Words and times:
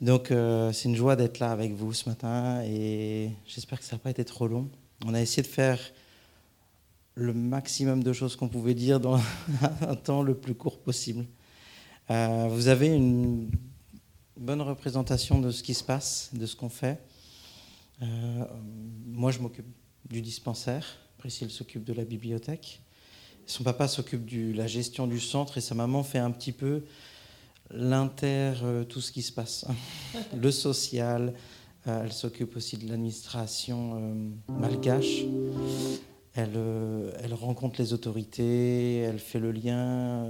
Donc 0.00 0.30
euh, 0.30 0.72
c'est 0.72 0.88
une 0.88 0.96
joie 0.96 1.16
d'être 1.16 1.38
là 1.38 1.50
avec 1.50 1.72
vous 1.72 1.94
ce 1.94 2.08
matin 2.08 2.62
et 2.64 3.30
j'espère 3.46 3.78
que 3.78 3.84
ça 3.84 3.96
n'a 3.96 4.00
pas 4.00 4.10
été 4.10 4.24
trop 4.24 4.46
long. 4.46 4.68
On 5.06 5.14
a 5.14 5.20
essayé 5.20 5.42
de 5.42 5.48
faire 5.48 5.78
le 7.14 7.32
maximum 7.32 8.02
de 8.02 8.12
choses 8.12 8.36
qu'on 8.36 8.48
pouvait 8.48 8.74
dire 8.74 9.00
dans 9.00 9.18
un 9.80 9.94
temps 9.94 10.22
le 10.22 10.34
plus 10.34 10.54
court 10.54 10.78
possible. 10.78 11.24
Euh, 12.10 12.46
vous 12.50 12.68
avez 12.68 12.88
une 12.88 13.50
bonne 14.36 14.60
représentation 14.60 15.40
de 15.40 15.50
ce 15.50 15.62
qui 15.62 15.72
se 15.72 15.82
passe, 15.82 16.30
de 16.34 16.44
ce 16.44 16.54
qu'on 16.54 16.68
fait. 16.68 17.00
Euh, 18.02 18.44
moi, 19.06 19.30
je 19.30 19.38
m'occupe 19.38 19.66
du 20.08 20.20
dispensaire. 20.20 20.84
Priscille 21.16 21.50
s'occupe 21.50 21.84
de 21.84 21.94
la 21.94 22.04
bibliothèque. 22.04 22.82
Son 23.46 23.64
papa 23.64 23.88
s'occupe 23.88 24.26
de 24.26 24.52
la 24.54 24.66
gestion 24.66 25.06
du 25.06 25.20
centre 25.20 25.56
et 25.56 25.62
sa 25.62 25.74
maman 25.74 26.02
fait 26.02 26.18
un 26.18 26.30
petit 26.30 26.52
peu 26.52 26.84
l'inter, 27.70 28.54
euh, 28.62 28.84
tout 28.84 29.00
ce 29.00 29.12
qui 29.12 29.22
se 29.22 29.32
passe. 29.32 29.66
Le 30.36 30.50
social. 30.50 31.34
elle 31.84 32.12
s'occupe 32.12 32.56
aussi 32.56 32.76
de 32.76 32.88
l'administration 32.88 34.34
malgache. 34.48 35.22
Elle, 36.34 36.58
elle, 37.22 37.32
rencontre 37.32 37.80
les 37.80 37.92
autorités, 37.92 38.98
elle 38.98 39.20
fait 39.20 39.38
le 39.38 39.52
lien 39.52 40.28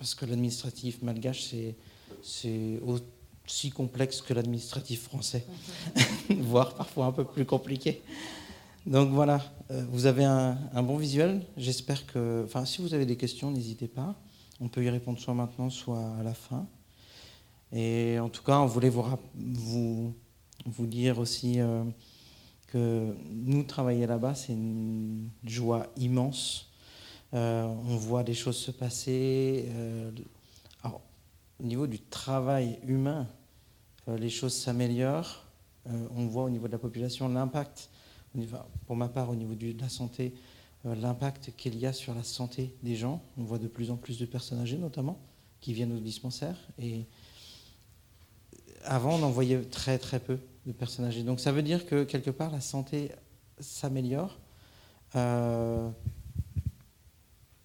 parce 0.00 0.14
que 0.14 0.24
l'administratif 0.24 1.02
malgache, 1.02 1.54
c'est 2.22 2.80
aussi 2.82 3.70
complexe 3.70 4.22
que 4.22 4.32
l'administratif 4.32 5.02
français, 5.02 5.44
voire 6.30 6.74
parfois 6.74 7.04
un 7.04 7.12
peu 7.12 7.24
plus 7.24 7.44
compliqué. 7.44 8.00
Donc 8.86 9.10
voilà, 9.10 9.42
euh, 9.70 9.84
vous 9.90 10.06
avez 10.06 10.24
un, 10.24 10.56
bon 10.82 10.96
visuel. 10.96 11.42
J'espère 11.58 12.06
que, 12.06 12.44
enfin, 12.46 12.64
si 12.64 12.80
vous 12.80 12.94
avez 12.94 13.04
des 13.04 13.16
questions, 13.16 13.50
n'hésitez 13.50 13.88
pas. 13.88 14.14
On 14.60 14.68
peut 14.68 14.84
y 14.84 14.90
répondre 14.90 15.18
soit 15.18 15.34
maintenant, 15.34 15.70
soit 15.70 16.14
à 16.18 16.22
la 16.22 16.34
fin. 16.34 16.66
Et 17.72 18.18
en 18.18 18.28
tout 18.28 18.42
cas, 18.42 18.58
on 18.58 18.66
voulait 18.66 18.90
vous, 18.90 20.14
dire 20.80 21.18
aussi 21.18 21.60
euh, 21.60 21.84
que 22.66 23.14
nous 23.30 23.62
travailler 23.62 24.06
là-bas, 24.06 24.34
c'est 24.34 24.52
une 24.52 25.30
joie 25.44 25.86
immense 25.96 26.70
euh, 27.32 27.64
on 27.64 27.96
voit 27.96 28.24
des 28.24 28.34
choses 28.34 28.56
se 28.56 28.72
passer. 28.72 29.66
Euh, 29.68 30.10
au 30.84 31.62
niveau 31.62 31.86
du 31.86 32.00
travail 32.00 32.78
humain, 32.86 33.26
les 34.08 34.30
choses 34.30 34.54
s'améliorent. 34.54 35.44
on 35.84 36.26
voit 36.26 36.44
au 36.44 36.50
niveau 36.50 36.66
de 36.66 36.72
la 36.72 36.78
population 36.78 37.28
l'impact, 37.28 37.90
pour 38.86 38.96
ma 38.96 39.08
part 39.08 39.28
au 39.28 39.34
niveau 39.34 39.54
de 39.54 39.78
la 39.78 39.90
santé, 39.90 40.32
l'impact 40.84 41.52
qu'il 41.56 41.78
y 41.78 41.86
a 41.86 41.92
sur 41.92 42.14
la 42.14 42.22
santé 42.22 42.74
des 42.82 42.96
gens. 42.96 43.22
On 43.38 43.44
voit 43.44 43.58
de 43.58 43.68
plus 43.68 43.90
en 43.90 43.96
plus 43.96 44.18
de 44.18 44.26
personnes 44.26 44.60
âgées 44.60 44.78
notamment 44.78 45.18
qui 45.60 45.72
viennent 45.72 45.96
au 45.96 46.00
dispensaire. 46.00 46.56
Et 46.78 47.04
avant, 48.84 49.16
on 49.16 49.22
en 49.22 49.30
voyait 49.30 49.60
très 49.62 49.98
très 49.98 50.20
peu 50.20 50.38
de 50.66 50.72
personnes 50.72 51.04
âgées. 51.04 51.22
Donc 51.22 51.40
ça 51.40 51.52
veut 51.52 51.62
dire 51.62 51.86
que 51.86 52.04
quelque 52.04 52.30
part, 52.30 52.50
la 52.50 52.60
santé 52.60 53.12
s'améliore 53.58 54.38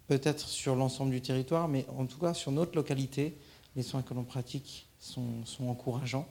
peut-être 0.07 0.47
sur 0.47 0.75
l'ensemble 0.75 1.11
du 1.11 1.21
territoire, 1.21 1.67
mais 1.67 1.85
en 1.97 2.05
tout 2.05 2.19
cas 2.19 2.33
sur 2.33 2.51
notre 2.51 2.75
localité, 2.75 3.37
les 3.75 3.83
soins 3.83 4.01
que 4.01 4.13
l'on 4.13 4.23
pratique 4.23 4.87
sont, 4.99 5.43
encourageants. 5.61 6.27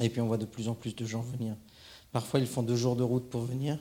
Et 0.00 0.08
puis 0.08 0.20
on 0.20 0.26
voit 0.26 0.38
de 0.38 0.44
plus 0.44 0.68
en 0.68 0.74
plus 0.74 0.96
de 0.96 1.04
gens 1.04 1.20
venir. 1.20 1.56
Parfois 2.12 2.40
ils 2.40 2.46
font 2.46 2.62
deux 2.62 2.76
jours 2.76 2.96
de 2.96 3.02
route 3.02 3.28
pour 3.28 3.42
venir. 3.42 3.78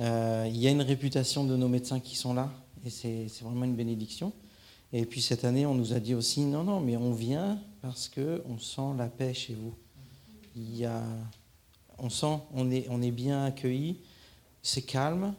Euh, 0.00 0.46
il 0.48 0.56
y 0.58 0.66
a 0.68 0.70
une 0.70 0.82
réputation 0.82 1.44
de 1.44 1.56
nos 1.56 1.68
médecins 1.68 2.00
qui 2.00 2.16
sont 2.16 2.32
là, 2.34 2.50
et 2.84 2.90
c'est 2.90 3.42
vraiment 3.42 3.64
une 3.64 3.74
bénédiction. 3.74 4.32
Et 4.92 5.04
puis 5.04 5.20
cette 5.20 5.44
année, 5.44 5.66
on 5.66 5.74
nous 5.74 5.92
a 5.92 6.00
dit 6.00 6.14
aussi, 6.14 6.42
non, 6.42 6.64
non, 6.64 6.80
mais 6.80 6.96
on 6.96 7.12
vient 7.12 7.60
parce 7.82 8.08
qu'on 8.08 8.58
sent 8.58 8.96
la 8.96 9.08
paix 9.08 9.34
chez 9.34 9.54
vous. 9.54 9.74
Il 10.56 10.76
y 10.76 10.84
a, 10.84 11.02
on 11.98 12.10
sent, 12.10 12.38
on 12.54 12.70
est, 12.70 12.86
on 12.90 13.02
est 13.02 13.10
bien 13.10 13.44
accueillis, 13.44 13.98
c'est 14.62 14.82
calme, 14.82 15.34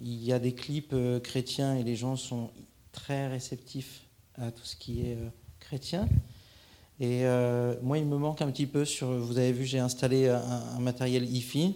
il 0.00 0.22
y 0.22 0.32
a 0.32 0.38
des 0.38 0.54
clips 0.54 0.92
euh, 0.92 1.18
chrétiens 1.18 1.76
et 1.76 1.82
les 1.82 1.96
gens 1.96 2.16
sont 2.16 2.50
très 2.92 3.28
réceptifs 3.28 4.02
à 4.36 4.50
tout 4.50 4.64
ce 4.64 4.76
qui 4.76 5.00
est 5.00 5.16
euh, 5.16 5.28
chrétien. 5.60 6.08
Et 7.00 7.24
moi, 7.82 7.98
il 7.98 8.06
me 8.06 8.16
manque 8.16 8.40
un 8.40 8.48
petit 8.52 8.68
peu 8.68 8.84
sur. 8.84 9.08
Vous 9.08 9.36
avez 9.36 9.50
vu, 9.50 9.64
j'ai 9.64 9.80
installé 9.80 10.28
un, 10.28 10.78
matériel 10.78 11.24
hi 11.24 11.74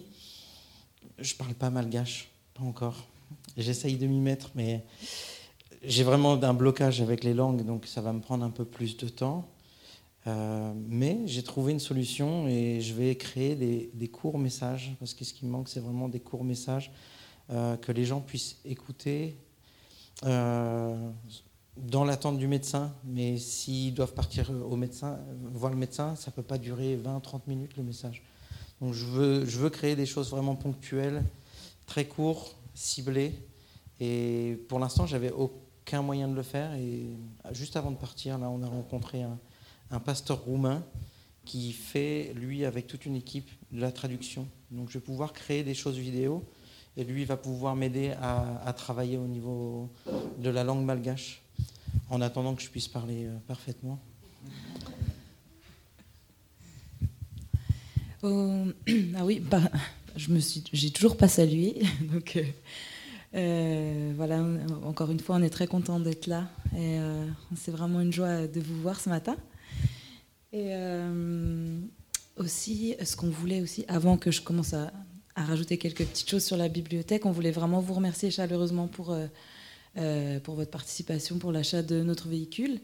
Je 1.21 1.35
parle 1.35 1.53
pas 1.53 1.69
malgache, 1.69 2.29
pas 2.53 2.63
encore. 2.63 3.07
J'essaye 3.57 3.97
de 3.97 4.07
m'y 4.07 4.19
mettre, 4.19 4.51
mais 4.55 4.83
j'ai 5.83 6.03
vraiment 6.03 6.33
un 6.33 6.53
blocage 6.53 7.01
avec 7.01 7.23
les 7.23 7.33
langues, 7.33 7.65
donc 7.65 7.85
ça 7.85 8.01
va 8.01 8.13
me 8.13 8.21
prendre 8.21 8.43
un 8.43 8.49
peu 8.49 8.65
plus 8.65 8.97
de 8.97 9.07
temps. 9.07 9.47
mais 10.25 11.19
j'ai 11.25 11.43
trouvé 11.43 11.71
une 11.71 11.79
solution 11.79 12.47
et 12.47 12.81
je 12.81 12.93
vais 12.93 13.15
créer 13.15 13.55
des, 13.55 13.89
des 13.93 14.07
courts 14.07 14.37
messages, 14.37 14.95
parce 14.99 15.13
que 15.13 15.25
ce 15.25 15.33
qui 15.33 15.45
me 15.45 15.51
manque, 15.51 15.69
c'est 15.69 15.79
vraiment 15.79 16.09
des 16.09 16.19
courts 16.19 16.43
messages 16.43 16.91
euh, 17.51 17.77
que 17.77 17.91
les 17.91 18.05
gens 18.05 18.21
puissent 18.21 18.57
écouter 18.63 19.35
euh, 20.23 21.09
dans 21.77 22.05
l'attente 22.05 22.37
du 22.37 22.47
médecin. 22.47 22.93
Mais 23.05 23.37
s'ils 23.37 23.93
doivent 23.95 24.13
partir 24.13 24.51
au 24.51 24.75
médecin, 24.75 25.19
voir 25.53 25.71
le 25.71 25.77
médecin, 25.77 26.15
ça 26.15 26.29
ne 26.29 26.35
peut 26.35 26.43
pas 26.43 26.59
durer 26.59 26.95
20-30 26.95 27.41
minutes 27.47 27.75
le 27.75 27.83
message. 27.83 28.21
Donc 28.81 28.93
je 28.93 29.05
veux, 29.05 29.69
créer 29.69 29.95
des 29.95 30.05
choses 30.05 30.29
vraiment 30.31 30.55
ponctuelles, 30.55 31.23
très 31.85 32.05
courtes, 32.05 32.55
ciblées. 32.73 33.33
Et 33.99 34.57
pour 34.69 34.79
l'instant, 34.79 35.05
j'avais 35.05 35.31
aucun 35.31 36.01
moyen 36.01 36.27
de 36.27 36.35
le 36.35 36.43
faire. 36.43 36.73
Et 36.75 37.07
juste 37.51 37.75
avant 37.75 37.91
de 37.91 37.97
partir, 37.97 38.37
là, 38.37 38.49
on 38.49 38.63
a 38.63 38.67
rencontré 38.67 39.23
un, 39.23 39.37
un 39.91 39.99
pasteur 39.99 40.41
roumain 40.43 40.83
qui 41.45 41.73
fait, 41.73 42.33
lui, 42.35 42.63
avec 42.63 42.87
toute 42.87 43.05
une 43.05 43.15
équipe, 43.15 43.49
de 43.71 43.81
la 43.81 43.91
traduction. 43.91 44.47
Donc 44.71 44.89
je 44.89 44.99
vais 44.99 45.03
pouvoir 45.03 45.33
créer 45.33 45.63
des 45.63 45.73
choses 45.73 45.97
vidéo 45.97 46.43
et 46.95 47.03
lui 47.03 47.25
va 47.25 47.37
pouvoir 47.37 47.75
m'aider 47.75 48.13
à, 48.21 48.73
travailler 48.73 49.17
au 49.17 49.27
niveau 49.27 49.89
de 50.37 50.49
la 50.49 50.63
langue 50.63 50.83
malgache, 50.83 51.41
en 52.09 52.21
attendant 52.21 52.55
que 52.55 52.61
je 52.61 52.69
puisse 52.69 52.87
parler 52.87 53.25
euh, 53.25 53.37
parfaitement. 53.47 53.99
Oh, 58.23 58.65
ah 59.15 59.25
oui, 59.25 59.39
bah, 59.39 59.61
je 60.15 60.31
me 60.31 60.39
suis, 60.39 60.63
j'ai 60.73 60.91
toujours 60.91 61.17
pas 61.17 61.27
salué, 61.27 61.81
donc 62.13 62.35
euh, 62.35 62.43
euh, 63.35 64.13
voilà. 64.15 64.43
Encore 64.83 65.11
une 65.11 65.19
fois, 65.19 65.35
on 65.35 65.43
est 65.43 65.49
très 65.49 65.67
content 65.67 65.99
d'être 65.99 66.27
là 66.27 66.49
et 66.77 66.97
c'est 67.55 67.71
vraiment 67.71 68.01
une 68.01 68.13
joie 68.13 68.47
de 68.47 68.59
vous 68.59 68.81
voir 68.81 68.99
ce 68.99 69.09
matin. 69.09 69.37
Et 70.51 70.73
aussi, 72.37 72.95
ce 73.03 73.15
qu'on 73.15 73.29
voulait 73.29 73.61
aussi, 73.61 73.85
avant 73.87 74.17
que 74.17 74.31
je 74.31 74.41
commence 74.41 74.73
à 74.73 74.91
rajouter 75.43 75.77
quelques 75.77 76.05
petites 76.05 76.29
choses 76.29 76.43
sur 76.43 76.57
la 76.57 76.69
bibliothèque. 76.69 77.25
On 77.25 77.31
voulait 77.31 77.51
vraiment 77.51 77.79
vous 77.79 77.93
remercier 77.93 78.31
chaleureusement 78.31 78.89
euh, 79.09 79.27
euh, 79.97 80.39
pour 80.39 80.55
votre 80.55 80.71
participation, 80.71 81.37
pour 81.37 81.51
l'achat 81.51 81.81
de 81.81 82.03
notre 82.03 82.27
véhicule. 82.27 82.79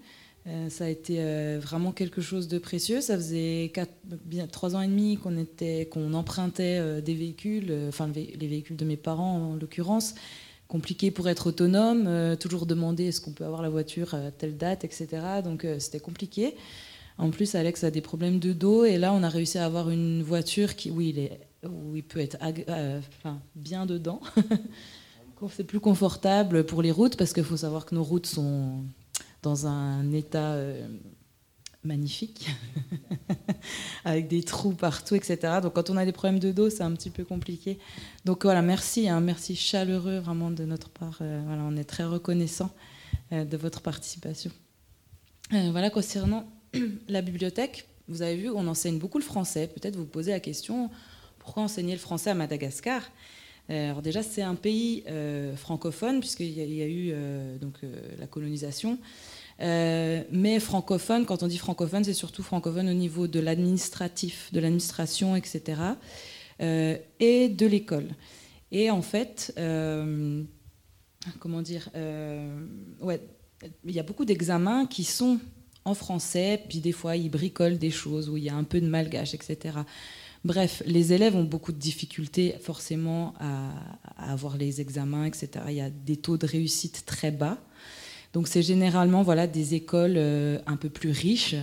Euh, 0.47 0.69
ça 0.69 0.85
a 0.85 0.89
été 0.89 1.17
vraiment 1.57 1.91
quelque 1.91 2.21
chose 2.21 2.47
de 2.47 2.59
précieux. 2.59 3.01
Ça 3.01 3.15
faisait 3.15 3.71
bien 4.25 4.47
trois 4.47 4.75
ans 4.75 4.81
et 4.81 4.87
demi 4.87 5.17
qu'on 5.17 6.13
empruntait 6.13 7.01
des 7.01 7.15
véhicules, 7.15 7.73
enfin 7.87 8.09
les 8.13 8.47
véhicules 8.47 8.75
de 8.77 8.85
mes 8.85 8.97
parents 8.97 9.53
en 9.53 9.55
l'occurrence, 9.55 10.13
compliqué 10.67 11.09
pour 11.09 11.27
être 11.29 11.47
autonome, 11.47 12.37
toujours 12.37 12.65
demander 12.65 13.05
est-ce 13.05 13.21
qu'on 13.21 13.33
peut 13.33 13.45
avoir 13.45 13.61
la 13.61 13.69
voiture 13.69 14.13
à 14.13 14.31
telle 14.31 14.57
date, 14.57 14.83
etc. 14.83 15.07
Donc 15.43 15.65
c'était 15.79 15.99
compliqué. 15.99 16.55
En 17.17 17.29
plus, 17.29 17.55
Alex 17.55 17.83
a 17.83 17.91
des 17.91 18.01
problèmes 18.01 18.39
de 18.39 18.51
dos 18.51 18.83
et 18.83 18.97
là, 18.97 19.13
on 19.13 19.23
a 19.23 19.29
réussi 19.29 19.57
à 19.57 19.65
avoir 19.65 19.89
une 19.89 20.21
voiture 20.21 20.75
qui, 20.75 20.91
oui, 20.91 21.13
il 21.15 21.29
où 21.69 21.95
il 21.95 22.03
peut 22.03 22.19
être 22.19 22.37
euh, 22.69 22.99
bien 23.55 23.85
dedans. 23.85 24.19
c'est 25.51 25.63
plus 25.63 25.79
confortable 25.79 26.65
pour 26.65 26.81
les 26.81 26.91
routes 26.91 27.17
parce 27.17 27.33
qu'il 27.33 27.43
faut 27.43 27.57
savoir 27.57 27.85
que 27.85 27.93
nos 27.93 28.03
routes 28.03 28.25
sont 28.25 28.83
dans 29.45 29.67
un 29.67 30.11
état 30.11 30.53
euh, 30.53 30.87
magnifique, 31.83 32.49
avec 34.05 34.27
des 34.27 34.43
trous 34.43 34.73
partout, 34.73 35.15
etc. 35.15 35.59
Donc 35.61 35.73
quand 35.73 35.89
on 35.89 35.97
a 35.97 36.05
des 36.05 36.11
problèmes 36.11 36.39
de 36.39 36.51
dos, 36.51 36.69
c'est 36.69 36.83
un 36.83 36.91
petit 36.93 37.11
peu 37.11 37.23
compliqué. 37.23 37.77
Donc 38.25 38.43
voilà, 38.43 38.61
merci, 38.61 39.07
hein, 39.07 39.21
merci 39.21 39.55
chaleureux 39.55 40.17
vraiment 40.17 40.49
de 40.49 40.65
notre 40.65 40.89
part. 40.89 41.19
Euh, 41.21 41.43
voilà, 41.45 41.61
on 41.63 41.77
est 41.77 41.83
très 41.83 42.03
reconnaissant 42.03 42.71
de 43.31 43.57
votre 43.57 43.81
participation. 43.81 44.51
voilà, 45.49 45.89
concernant 45.89 46.45
la 47.07 47.21
bibliothèque, 47.21 47.87
vous 48.07 48.21
avez 48.21 48.35
vu, 48.35 48.49
on 48.49 48.67
enseigne 48.67 48.99
beaucoup 48.99 49.17
le 49.17 49.23
français. 49.23 49.67
Peut-être 49.67 49.95
vous 49.95 50.05
posez 50.05 50.31
la 50.31 50.39
question 50.39 50.89
pourquoi 51.39 51.63
enseigner 51.63 51.93
le 51.93 51.99
français 51.99 52.31
à 52.31 52.33
Madagascar? 52.33 53.01
euh, 53.01 53.09
alors 53.69 54.01
déjà, 54.01 54.21
c'est 54.23 54.41
un 54.41 54.55
pays 54.55 55.03
euh, 55.07 55.55
francophone 55.55 56.19
puisqu'il 56.19 56.51
y, 56.51 56.81
a 56.81 56.87
eu 56.87 57.11
euh, 57.13 57.57
donc 57.57 57.79
la 58.19 58.27
colonisation. 58.27 58.99
mais 59.59 60.59
francophone, 60.59 61.25
quand 61.25 61.43
on 61.43 61.47
dit 61.47 61.57
francophone, 61.57 62.03
c'est 62.03 62.13
surtout 62.13 62.43
francophone 62.43 62.89
au 62.89 62.93
niveau 62.93 63.27
de 63.27 63.39
l'administratif, 63.39 64.49
de 64.53 64.59
l'administration, 64.59 65.35
etc. 65.35 65.81
et 66.59 67.49
de 67.49 67.65
l'école. 67.65 68.09
Et 68.71 68.91
en 68.91 69.01
fait, 69.01 69.53
comment 71.39 71.61
dire, 71.61 71.89
ouais, 73.01 73.21
il 73.85 73.91
y 73.91 73.99
a 73.99 74.03
beaucoup 74.03 74.25
d'examens 74.25 74.85
qui 74.85 75.03
sont 75.03 75.39
en 75.85 75.93
français, 75.93 76.61
puis 76.67 76.79
des 76.79 76.91
fois 76.91 77.15
ils 77.15 77.29
bricolent 77.29 77.77
des 77.77 77.91
choses 77.91 78.27
où 78.27 78.37
il 78.37 78.43
y 78.43 78.49
a 78.49 78.55
un 78.55 78.63
peu 78.63 78.81
de 78.81 78.87
malgache, 78.87 79.33
etc. 79.33 79.77
Bref, 80.45 80.83
les 80.85 81.11
élèves 81.11 81.35
ont 81.35 81.43
beaucoup 81.43 81.71
de 81.71 81.79
difficultés 81.79 82.53
forcément 82.61 83.33
à, 83.39 84.31
avoir 84.31 84.57
les 84.57 84.79
examens, 84.79 85.25
etc. 85.25 85.49
Il 85.69 85.73
y 85.73 85.81
a 85.81 85.89
des 85.89 86.17
taux 86.17 86.37
de 86.37 86.45
réussite 86.45 87.01
très 87.07 87.31
bas. 87.31 87.57
Donc 88.31 88.47
c'est 88.47 88.61
généralement 88.61 89.23
voilà, 89.23 89.47
des 89.47 89.73
écoles 89.73 90.17
euh, 90.17 90.59
un 90.67 90.75
peu 90.75 90.89
plus 90.89 91.09
riches 91.09 91.55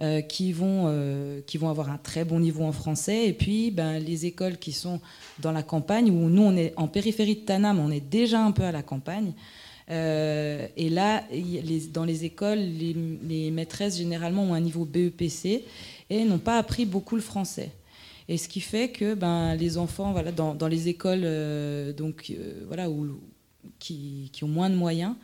euh, 0.00 0.22
qui, 0.22 0.54
vont, 0.54 0.84
euh, 0.86 1.42
qui 1.46 1.58
vont 1.58 1.68
avoir 1.68 1.90
un 1.90 1.98
très 1.98 2.24
bon 2.24 2.40
niveau 2.40 2.64
en 2.64 2.72
français. 2.72 3.28
Et 3.28 3.34
puis 3.34 3.70
ben, 3.70 3.98
les 3.98 4.24
écoles 4.24 4.56
qui 4.56 4.72
sont 4.72 5.02
dans 5.40 5.52
la 5.52 5.62
campagne, 5.62 6.10
où 6.10 6.30
nous 6.30 6.42
on 6.42 6.56
est 6.56 6.72
en 6.78 6.88
périphérie 6.88 7.34
de 7.34 7.40
Tanam, 7.40 7.78
on 7.80 7.90
est 7.90 8.00
déjà 8.00 8.42
un 8.42 8.52
peu 8.52 8.62
à 8.62 8.72
la 8.72 8.82
campagne. 8.82 9.34
Et 9.90 10.88
là, 10.88 11.22
dans 11.92 12.04
les 12.06 12.24
écoles, 12.24 12.60
les, 12.60 13.50
maîtresses 13.50 13.98
généralement 13.98 14.44
ont 14.44 14.54
un 14.54 14.60
niveau 14.60 14.86
BEPC 14.86 15.64
et 16.08 16.24
n'ont 16.24 16.38
pas 16.38 16.56
appris 16.56 16.86
beaucoup 16.86 17.14
le 17.14 17.20
français. 17.20 17.72
Et 18.28 18.38
ce 18.38 18.48
qui 18.48 18.60
fait 18.60 18.88
que 18.88 19.14
ben, 19.14 19.54
les 19.54 19.78
enfants, 19.78 20.12
voilà, 20.12 20.32
dans, 20.32 20.68
les 20.68 20.88
écoles 20.88 21.22
euh, 21.24 21.92
donc, 21.92 22.30
euh, 22.30 22.64
voilà, 22.66 22.88
où, 22.88 23.20
qui, 23.78 24.30
ont 24.42 24.48
moins 24.48 24.70
de 24.70 24.76
moyens, 24.76 25.14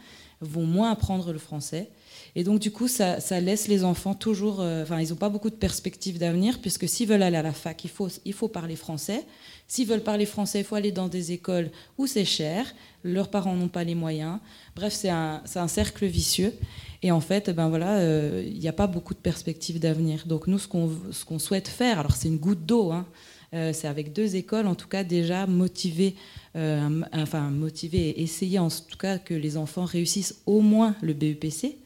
vont 0.41 0.67
moins 0.67 0.91
apprendre 0.91 1.33
le 1.33 1.39
français. 1.39 1.91
Et 2.37 2.45
donc, 2.45 2.61
du 2.61 2.71
coup, 2.71 2.87
ça, 2.89 3.19
laisse 3.41 3.69
les 3.69 3.85
enfants 3.85 4.15
toujours. 4.15 4.61
Enfin, 4.61 5.01
ils 5.01 5.11
n'ont 5.11 5.17
pas 5.17 5.29
beaucoup 5.29 5.51
de 5.51 5.57
perspectives 5.57 6.19
d'avenir, 6.19 6.61
puisque 6.61 6.89
s'ils 6.89 7.09
veulent 7.09 7.23
aller 7.23 7.37
à 7.37 7.43
la 7.43 7.53
fac, 7.53 7.83
il 7.85 7.91
faut, 7.91 8.09
il 8.25 8.33
faut 8.33 8.49
parler 8.49 8.77
français. 8.77 9.25
S'ils 9.67 9.87
veulent 9.87 10.03
parler 10.03 10.27
français, 10.27 10.61
il 10.61 10.65
faut 10.65 10.77
aller 10.77 10.93
dans 10.93 11.09
des 11.09 11.33
écoles 11.33 11.71
où 11.99 12.07
c'est 12.07 12.25
cher, 12.25 12.73
leurs 13.03 13.31
parents 13.31 13.55
n'ont 13.55 13.69
pas 13.69 13.85
les 13.85 13.95
moyens. 13.95 14.39
Bref, 14.77 14.93
c'est 14.93 15.11
un, 15.11 15.43
un, 15.55 15.69
cercle 15.69 16.07
vicieux. 16.07 16.55
Et 17.03 17.13
en 17.13 17.21
fait, 17.21 17.51
ben 17.51 17.69
voilà, 17.69 17.99
euh, 17.99 18.43
il 18.45 18.59
n'y 18.59 18.69
a 18.69 18.73
pas 18.73 18.89
beaucoup 18.89 19.15
de 19.15 19.21
perspectives 19.21 19.79
d'avenir. 19.79 20.27
Donc 20.27 20.49
nous, 20.49 20.59
ce 20.59 20.67
qu'on 20.67 21.39
souhaite 21.39 21.69
faire, 21.69 22.01
alors 22.01 22.17
c'est 22.17 22.29
une 22.29 22.39
goutte 22.39 22.67
d'eau, 22.67 22.91
hein, 22.91 23.07
euh, 23.55 23.73
c'est 23.73 23.87
avec 23.87 24.13
deux 24.13 24.35
écoles, 24.35 24.67
en 24.67 24.75
tout 24.75 24.89
cas 24.89 25.05
déjà 25.05 25.47
motiver, 25.47 26.17
euh, 26.57 27.03
enfin 27.13 27.51
motiver 27.51 28.11
et 28.11 28.23
essayer 28.23 28.59
en 28.59 28.69
tout 28.69 28.99
cas 28.99 29.19
que 29.19 29.33
les 29.33 29.57
enfants 29.57 29.85
réussissent 29.85 30.43
au 30.47 30.61
moins 30.61 30.97
le 31.01 31.15
BEPC. 31.15 31.77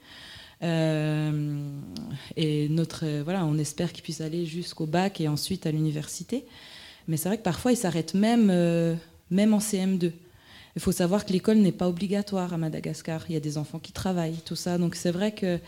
et 0.63 2.69
notre, 2.71 3.05
voilà, 3.23 3.45
on 3.45 3.59
espère 3.59 3.93
qu'ils 3.93 4.03
puissent 4.03 4.23
aller 4.23 4.47
jusqu'au 4.47 4.87
bac 4.87 5.21
et 5.21 5.29
ensuite 5.29 5.67
à 5.67 5.73
l'université. 5.73 6.47
Mais 7.09 7.17
c'est 7.17 7.29
vrai 7.29 7.37
que 7.37 7.43
parfois, 7.43 7.73
ils 7.73 7.77
s'arrêtent 7.77 8.15
même, 8.15 8.47
même 9.31 9.55
en 9.55 9.59
CM2. 9.59 10.13
Il 10.77 10.83
faut 10.83 10.93
savoir 10.93 11.25
que 11.27 11.33
l'école 11.33 11.59
n'est 11.59 11.73
pas 11.73 11.89
obligatoire 11.89 12.53
à 12.53 12.59
Madagascar. 12.59 13.25
Il 13.29 13.35
y 13.35 13.37
a 13.37 13.41
des 13.41 13.59
enfants 13.59 13.79
qui 13.79 13.93
travaillent, 13.93 14.39
tout 14.45 14.57
ça. 14.57 14.79
Donc 14.79 14.95
c'est 14.95 15.11
vrai 15.11 15.33
que, 15.33 15.59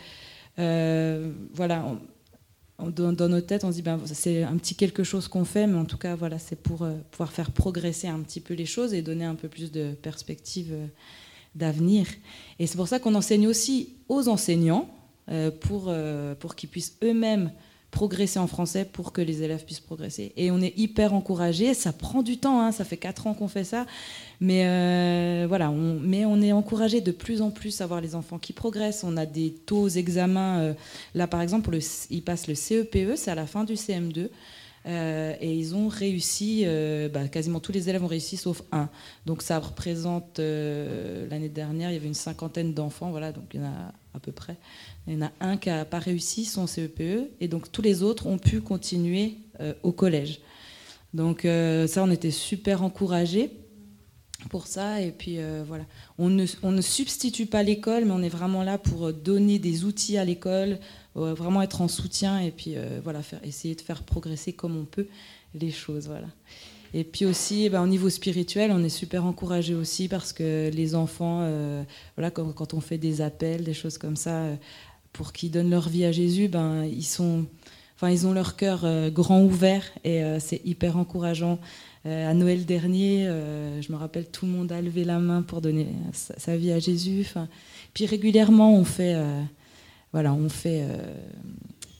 euh, 0.59 1.31
voilà, 1.53 1.85
dans, 2.79 3.29
nos 3.29 3.41
têtes, 3.41 3.63
on 3.63 3.71
se 3.71 3.75
dit, 3.75 3.81
ben, 3.81 3.99
c'est 4.05 4.43
un 4.43 4.57
petit 4.57 4.75
quelque 4.75 5.03
chose 5.03 5.27
qu'on 5.27 5.45
fait, 5.45 5.67
mais 5.67 5.77
en 5.77 5.85
tout 5.85 5.97
cas, 5.97 6.15
voilà, 6.15 6.39
c'est 6.39 6.55
pour 6.55 6.83
euh, 6.83 6.93
pouvoir 7.11 7.31
faire 7.31 7.51
progresser 7.51 8.07
un 8.07 8.19
petit 8.19 8.41
peu 8.41 8.53
les 8.53 8.65
choses 8.65 8.93
et 8.93 9.01
donner 9.01 9.25
un 9.25 9.35
peu 9.35 9.47
plus 9.47 9.71
de 9.71 9.93
perspectives 9.93 10.75
d'avenir. 11.53 12.07
Et 12.59 12.67
c'est 12.67 12.77
pour 12.77 12.87
ça 12.87 12.99
qu'on 12.99 13.15
enseigne 13.15 13.47
aussi 13.47 13.95
aux 14.09 14.27
enseignants 14.27 14.89
pour, 15.61 15.91
pour 16.39 16.55
qu'ils 16.55 16.69
puissent 16.69 16.97
eux-mêmes 17.01 17.49
progresser 17.95 18.39
en 18.39 18.47
français 18.47 18.83
pour 18.83 19.13
que 19.13 19.21
les 19.21 19.41
élèves 19.41 19.63
puissent 19.63 19.79
progresser. 19.79 20.33
Et 20.35 20.51
on 20.51 20.59
est 20.59 20.77
hyper 20.77 21.13
encouragé. 21.13 21.73
Ça 21.73 21.93
prend 21.93 22.23
du 22.23 22.37
temps, 22.37 22.59
hein, 22.59 22.73
ça 22.73 22.83
fait 22.83 22.97
quatre 22.97 23.25
ans 23.25 23.33
qu'on 23.33 23.47
fait 23.47 23.63
ça. 23.63 23.85
Mais 24.41 24.65
euh, 24.65 25.47
on, 25.49 26.41
est 26.41 26.51
encouragé 26.51 26.99
de 26.99 27.13
plus 27.13 27.41
en 27.41 27.51
plus 27.51 27.79
à 27.79 27.87
voir 27.87 28.01
les 28.01 28.13
enfants 28.13 28.37
qui 28.37 28.51
progressent. 28.51 29.05
On 29.05 29.15
a 29.15 29.25
des 29.25 29.51
taux 29.65 29.87
examens. 29.87 30.59
Euh, 30.59 30.73
là, 31.15 31.25
par 31.25 31.41
exemple, 31.41 31.71
le, 31.71 31.79
ils 32.09 32.21
passent 32.21 32.47
le 32.47 32.55
CEPE, 32.55 32.95
e, 32.95 33.15
c'est 33.15 33.31
à 33.31 33.35
la 33.35 33.47
fin 33.47 33.63
du 33.63 33.75
CM2. 33.75 34.27
Euh, 34.85 35.33
et 35.41 35.53
ils 35.53 35.73
ont 35.75 35.87
réussi, 35.87 36.65
bah, 37.13 37.27
quasiment 37.27 37.59
tous 37.59 37.71
les 37.71 37.89
élèves 37.89 38.03
ont 38.03 38.07
réussi 38.07 38.37
sauf 38.37 38.61
un. 38.71 38.89
Donc 39.25 39.41
ça 39.41 39.59
représente, 39.59 40.39
l'année 40.39 41.49
dernière, 41.49 41.91
il 41.91 41.93
y 41.93 41.97
avait 41.97 42.07
une 42.07 42.13
cinquantaine 42.13 42.73
d'enfants, 42.73 43.11
voilà, 43.11 43.31
donc 43.31 43.45
il 43.53 43.59
y 43.59 43.63
en 43.63 43.67
a 43.67 43.93
à 44.15 44.19
peu 44.19 44.31
près. 44.31 44.57
Il 45.07 45.13
y 45.13 45.17
en 45.17 45.25
a 45.25 45.31
un 45.39 45.57
qui 45.57 45.69
n'a 45.69 45.85
pas 45.85 45.99
réussi 45.99 46.45
son 46.45 46.67
CEPE, 46.67 47.01
e, 47.01 47.29
et 47.39 47.47
donc 47.47 47.71
tous 47.71 47.81
les 47.81 48.01
autres 48.01 48.27
ont 48.27 48.37
pu 48.37 48.61
continuer 48.61 49.37
euh, 49.59 49.73
au 49.83 49.91
collège. 49.91 50.39
Donc 51.13 51.45
euh, 51.45 51.87
ça, 51.87 52.03
on 52.03 52.11
était 52.11 52.31
super 52.31 52.83
encouragés 52.83 53.51
pour 54.49 54.67
ça. 54.67 55.01
Et 55.01 55.11
puis 55.11 55.39
euh, 55.39 55.63
voilà, 55.65 55.85
on 56.17 56.29
ne, 56.29 56.81
substitue 56.81 57.45
pas 57.45 57.63
l'école, 57.63 58.05
mais 58.05 58.11
on 58.11 58.21
est 58.21 58.29
vraiment 58.29 58.63
là 58.63 58.77
pour 58.77 59.13
donner 59.13 59.59
des 59.59 59.85
outils 59.85 60.17
à 60.17 60.25
l'école, 60.25 60.79
vraiment 61.15 61.61
être 61.61 61.81
en 61.81 61.87
soutien 61.87 62.39
et 62.39 62.51
puis 62.51 62.75
voilà, 63.03 63.21
faire, 63.21 63.39
essayer 63.43 63.75
de 63.75 63.81
faire 63.81 64.03
progresser 64.03 64.53
comme 64.53 64.77
on 64.77 64.85
peut 64.85 65.07
les 65.53 65.71
choses. 65.71 66.07
Voilà. 66.07 66.27
Et 66.97 67.03
puis 67.03 67.25
aussi, 67.25 67.65
eh 67.65 67.69
ben, 67.69 67.83
au 67.83 67.87
niveau 67.87 68.09
spirituel, 68.09 68.71
on 68.71 68.81
est 68.81 68.87
super 68.87 69.25
encouragé 69.25 69.75
aussi 69.75 70.07
parce 70.07 70.31
que 70.31 70.71
les 70.73 70.95
enfants, 70.95 71.39
euh, 71.41 71.83
voilà, 72.15 72.31
quand, 72.31 72.73
on 72.73 72.79
fait 72.79 72.97
des 72.97 73.19
appels, 73.19 73.65
des 73.65 73.73
choses 73.73 73.97
comme 73.97 74.15
ça, 74.15 74.43
euh, 74.43 74.55
pour 75.11 75.33
qu'ils 75.33 75.51
donnent 75.51 75.69
leur 75.69 75.89
vie 75.89 76.05
à 76.05 76.13
Jésus, 76.13 76.47
ben, 76.47 76.85
ils, 76.85 77.03
sont, 77.03 77.47
enfin, 77.97 78.09
ils 78.11 78.25
ont 78.27 78.31
leur 78.31 78.55
cœur 78.55 78.85
euh, 78.85 79.09
grand 79.09 79.43
ouvert 79.43 79.83
et 80.05 80.21
c'est 80.39 80.61
hyper 80.63 80.95
encourageant. 80.95 81.59
à 82.05 82.33
Noël 82.33 82.65
dernier, 82.65 83.25
je 83.81 83.91
me 83.91 83.97
rappelle, 83.97 84.27
tout 84.27 84.45
le 84.45 84.53
monde 84.53 84.71
a 84.71 84.81
levé 84.81 85.03
la 85.03 85.19
main 85.19 85.41
pour 85.41 85.59
donner 85.59 85.87
sa, 86.13 86.55
vie 86.55 86.71
à 86.71 86.79
Jésus. 86.79 87.27
Puis 87.93 88.05
régulièrement, 88.05 88.73
on 88.73 88.85
fait, 88.85 89.15
voilà, 90.15 90.33
on 90.33 90.47
fait 90.47 90.85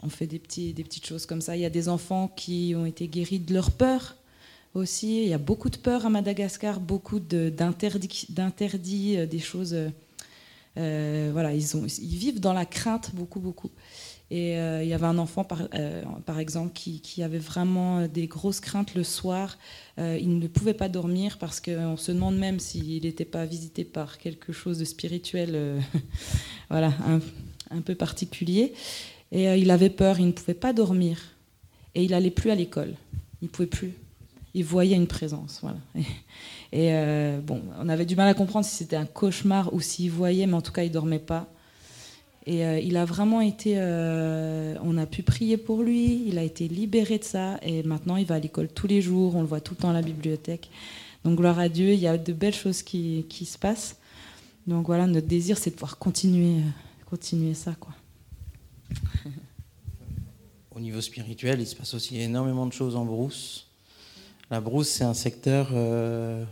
on 0.06 0.10
fait 0.10 0.28
des, 0.28 0.40
petits, 0.40 0.74
des 0.74 0.84
petites 0.84 1.06
choses 1.06 1.26
comme 1.26 1.42
ça. 1.42 1.56
Il 1.58 1.62
y 1.62 1.66
a 1.66 1.70
des 1.70 1.90
enfants 1.90 2.32
qui 2.34 2.74
ont 2.78 2.86
été 2.86 3.08
guéris 3.08 3.40
de 3.40 3.54
leur 3.54 3.72
peur 3.72 4.16
aussi. 4.74 5.24
Il 5.24 5.30
y 5.30 5.34
a 5.34 5.38
beaucoup 5.38 5.70
de 5.70 5.78
peur 5.78 6.06
à 6.06 6.10
Madagascar, 6.10 6.80
beaucoup 6.80 7.20
d'interdits, 7.20 9.18
euh, 9.18 9.26
des 9.26 9.40
choses. 9.40 9.74
Euh, 9.74 9.90
euh, 10.78 11.30
voilà, 11.34 11.54
ils, 11.54 11.76
ont, 11.76 11.86
ils 11.86 12.18
vivent 12.18 12.40
dans 12.40 12.54
la 12.54 12.66
crainte 12.66 13.16
beaucoup, 13.16 13.40
beaucoup. 13.40 13.72
Et 14.32 14.54
il 14.56 14.88
y 14.88 14.94
avait 14.94 15.06
un 15.06 15.20
enfant, 15.20 15.44
par, 15.44 15.70
par 16.26 16.40
exemple, 16.40 16.74
qui, 16.74 17.00
qui, 17.00 17.22
avait 17.22 17.38
vraiment 17.38 18.08
des 18.08 18.26
grosses 18.26 18.60
craintes 18.60 18.96
le 18.96 19.04
soir. 19.04 19.60
il 20.00 20.40
ne 20.40 20.48
pouvait 20.48 20.74
pas 20.74 20.90
dormir 20.90 21.38
parce 21.38 21.62
qu'on 21.62 21.96
se 21.96 22.12
demande 22.12 22.36
même 22.36 22.60
s'il 22.60 23.04
n'était 23.04 23.24
pas 23.24 23.46
visité 23.46 23.86
par 23.86 24.18
quelque 24.18 24.52
chose 24.52 24.80
de 24.80 24.84
spirituel, 24.84 25.80
voilà, 26.72 26.92
un, 27.72 27.82
peu 27.82 27.96
particulier. 27.96 28.74
Et 29.32 29.46
il 29.58 29.72
avait 29.72 29.90
peur, 29.90 30.20
il 30.20 30.28
ne 30.28 30.32
pouvait 30.32 30.54
pas 30.54 30.74
dormir. 30.74 31.20
Et 31.94 32.04
il 32.04 32.12
n'allait 32.12 32.32
plus 32.32 32.52
à 32.52 32.56
l'école. 32.56 32.94
Il 33.42 33.46
ne 33.46 33.50
pouvait 33.50 33.68
plus 33.68 33.94
il 34.56 34.64
voyait 34.64 34.96
une 34.96 35.06
présence. 35.06 35.60
Voilà. 35.62 35.78
Et, 36.72 36.94
euh, 36.94 37.40
bon, 37.42 37.62
on 37.80 37.90
avait 37.90 38.06
du 38.06 38.16
mal 38.16 38.28
à 38.28 38.34
comprendre 38.34 38.66
si 38.66 38.76
c'était 38.76 38.96
un 38.96 39.06
cauchemar 39.06 39.72
ou 39.74 39.82
s'il 39.82 40.10
voyait, 40.10 40.48
mais 40.48 40.54
en 40.54 40.62
tout 40.62 40.72
cas, 40.72 40.84
il 40.84 40.92
dormait 40.92 41.20
pas. 41.20 41.48
Et 42.48 42.66
euh, 42.66 42.80
il 42.80 42.96
a 42.96 43.06
vraiment 43.06 43.42
été. 43.42 43.74
Euh, 43.78 44.76
on 44.82 44.98
a 44.98 45.06
pu 45.06 45.24
prier 45.24 45.58
pour 45.58 45.84
lui, 45.84 46.24
il 46.28 46.38
a 46.38 46.44
été 46.44 46.68
libéré 46.68 47.18
de 47.18 47.24
ça, 47.24 47.58
et 47.64 47.82
maintenant 47.82 48.18
il 48.18 48.26
va 48.26 48.36
à 48.36 48.40
l'école 48.40 48.68
tous 48.68 48.86
les 48.86 49.02
jours, 49.02 49.36
on 49.36 49.42
le 49.42 49.48
voit 49.48 49.62
tout 49.62 49.74
le 49.74 49.82
temps 49.82 49.90
à 49.90 49.94
la 49.94 50.04
bibliothèque. 50.04 50.70
Donc 51.24 51.40
gloire 51.40 51.58
à 51.58 51.70
Dieu, 51.70 51.94
il 51.94 52.00
y 52.00 52.08
a 52.08 52.20
de 52.20 52.34
belles 52.34 52.54
choses 52.54 52.84
qui, 52.84 53.26
qui 53.30 53.46
se 53.46 53.58
passent. 53.58 53.98
Donc 54.68 54.86
voilà, 54.86 55.08
notre 55.08 55.26
désir, 55.26 55.58
c'est 55.58 55.72
de 55.72 55.76
pouvoir 55.76 55.98
continuer, 55.98 56.62
continuer 57.16 57.54
ça. 57.54 57.74
Au 60.76 60.82
niveau 60.82 61.00
spirituel, 61.00 61.62
il 61.62 61.66
se 61.66 61.74
passe 61.74 61.94
aussi 61.94 62.20
énormément 62.20 62.66
de 62.66 62.74
choses 62.74 62.98
en 62.98 63.06
brousse. 63.06 63.72
La 64.52 64.60
brousse, 64.60 64.90
c'est 64.90 65.06
un 65.06 65.14
secteur, 65.14 65.70
euh, 65.72 66.44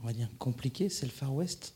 on 0.00 0.06
va 0.06 0.12
dire, 0.12 0.28
compliqué, 0.38 0.88
c'est 0.88 1.06
le 1.06 1.10
Far 1.10 1.34
West. 1.34 1.74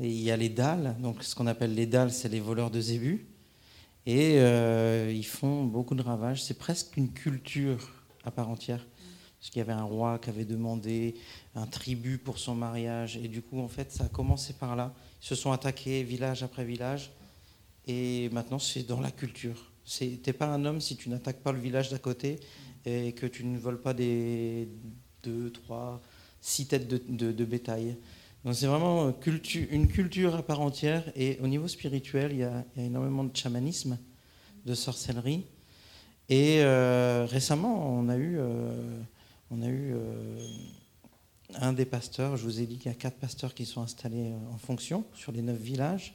Et 0.00 0.08
il 0.08 0.20
y 0.20 0.30
a 0.30 0.36
les 0.36 0.50
dalles, 0.50 0.96
donc 1.00 1.24
ce 1.24 1.34
qu'on 1.34 1.46
appelle 1.46 1.74
les 1.74 1.86
dalles, 1.86 2.12
c'est 2.12 2.28
les 2.28 2.40
voleurs 2.40 2.70
de 2.70 2.78
zébus. 2.78 3.26
Et 4.04 4.34
euh, 4.36 5.10
ils 5.10 5.24
font 5.24 5.64
beaucoup 5.64 5.94
de 5.94 6.02
ravages. 6.02 6.44
C'est 6.44 6.58
presque 6.58 6.98
une 6.98 7.10
culture 7.10 7.90
à 8.22 8.30
part 8.30 8.50
entière. 8.50 8.84
Parce 9.38 9.48
qu'il 9.48 9.60
y 9.60 9.62
avait 9.62 9.72
un 9.72 9.84
roi 9.84 10.18
qui 10.18 10.28
avait 10.28 10.44
demandé 10.44 11.14
un 11.54 11.66
tribut 11.66 12.18
pour 12.18 12.38
son 12.38 12.54
mariage. 12.54 13.16
Et 13.16 13.28
du 13.28 13.40
coup, 13.40 13.60
en 13.60 13.68
fait, 13.68 13.90
ça 13.92 14.04
a 14.04 14.08
commencé 14.08 14.52
par 14.52 14.76
là. 14.76 14.92
Ils 15.22 15.26
se 15.26 15.34
sont 15.34 15.52
attaqués 15.52 16.02
village 16.02 16.42
après 16.42 16.66
village. 16.66 17.10
Et 17.90 18.28
maintenant, 18.28 18.60
c'est 18.60 18.84
dans 18.84 19.00
la 19.00 19.10
culture. 19.10 19.72
T'es 19.98 20.32
pas 20.32 20.46
un 20.46 20.64
homme 20.64 20.80
si 20.80 20.96
tu 20.96 21.08
n'attaques 21.08 21.40
pas 21.40 21.50
le 21.50 21.58
village 21.58 21.90
d'à 21.90 21.98
côté 21.98 22.38
et 22.84 23.12
que 23.14 23.26
tu 23.26 23.44
ne 23.44 23.58
voles 23.58 23.80
pas 23.80 23.94
des 23.94 24.68
2, 25.24 25.50
3, 25.50 26.00
6 26.40 26.66
têtes 26.68 26.86
de, 26.88 27.44
bétail. 27.44 27.96
Donc 28.44 28.54
c'est 28.54 28.68
vraiment 28.68 29.12
une 29.72 29.88
culture 29.88 30.36
à 30.36 30.42
part 30.44 30.60
entière. 30.60 31.10
Et 31.16 31.38
au 31.42 31.48
niveau 31.48 31.66
spirituel, 31.66 32.30
il 32.30 32.38
y 32.38 32.44
a, 32.44 32.64
énormément 32.76 33.24
de 33.24 33.36
chamanisme, 33.36 33.98
de 34.64 34.74
sorcellerie. 34.74 35.44
Et 36.28 36.60
euh, 36.60 37.26
récemment, 37.28 37.92
on 37.92 38.08
a 38.08 38.16
eu, 38.16 38.38
euh, 38.38 39.02
euh, 39.50 40.46
un 41.56 41.72
des 41.72 41.86
pasteurs, 41.86 42.36
je 42.36 42.44
vous 42.44 42.60
ai 42.60 42.66
dit 42.66 42.78
qu'il 42.78 42.86
y 42.86 42.94
a 42.94 42.96
quatre 42.96 43.16
pasteurs 43.16 43.52
qui 43.52 43.66
sont 43.66 43.82
installés 43.82 44.32
en 44.52 44.58
fonction 44.58 45.04
sur 45.12 45.32
les 45.32 45.42
neuf 45.42 45.58
villages. 45.58 46.14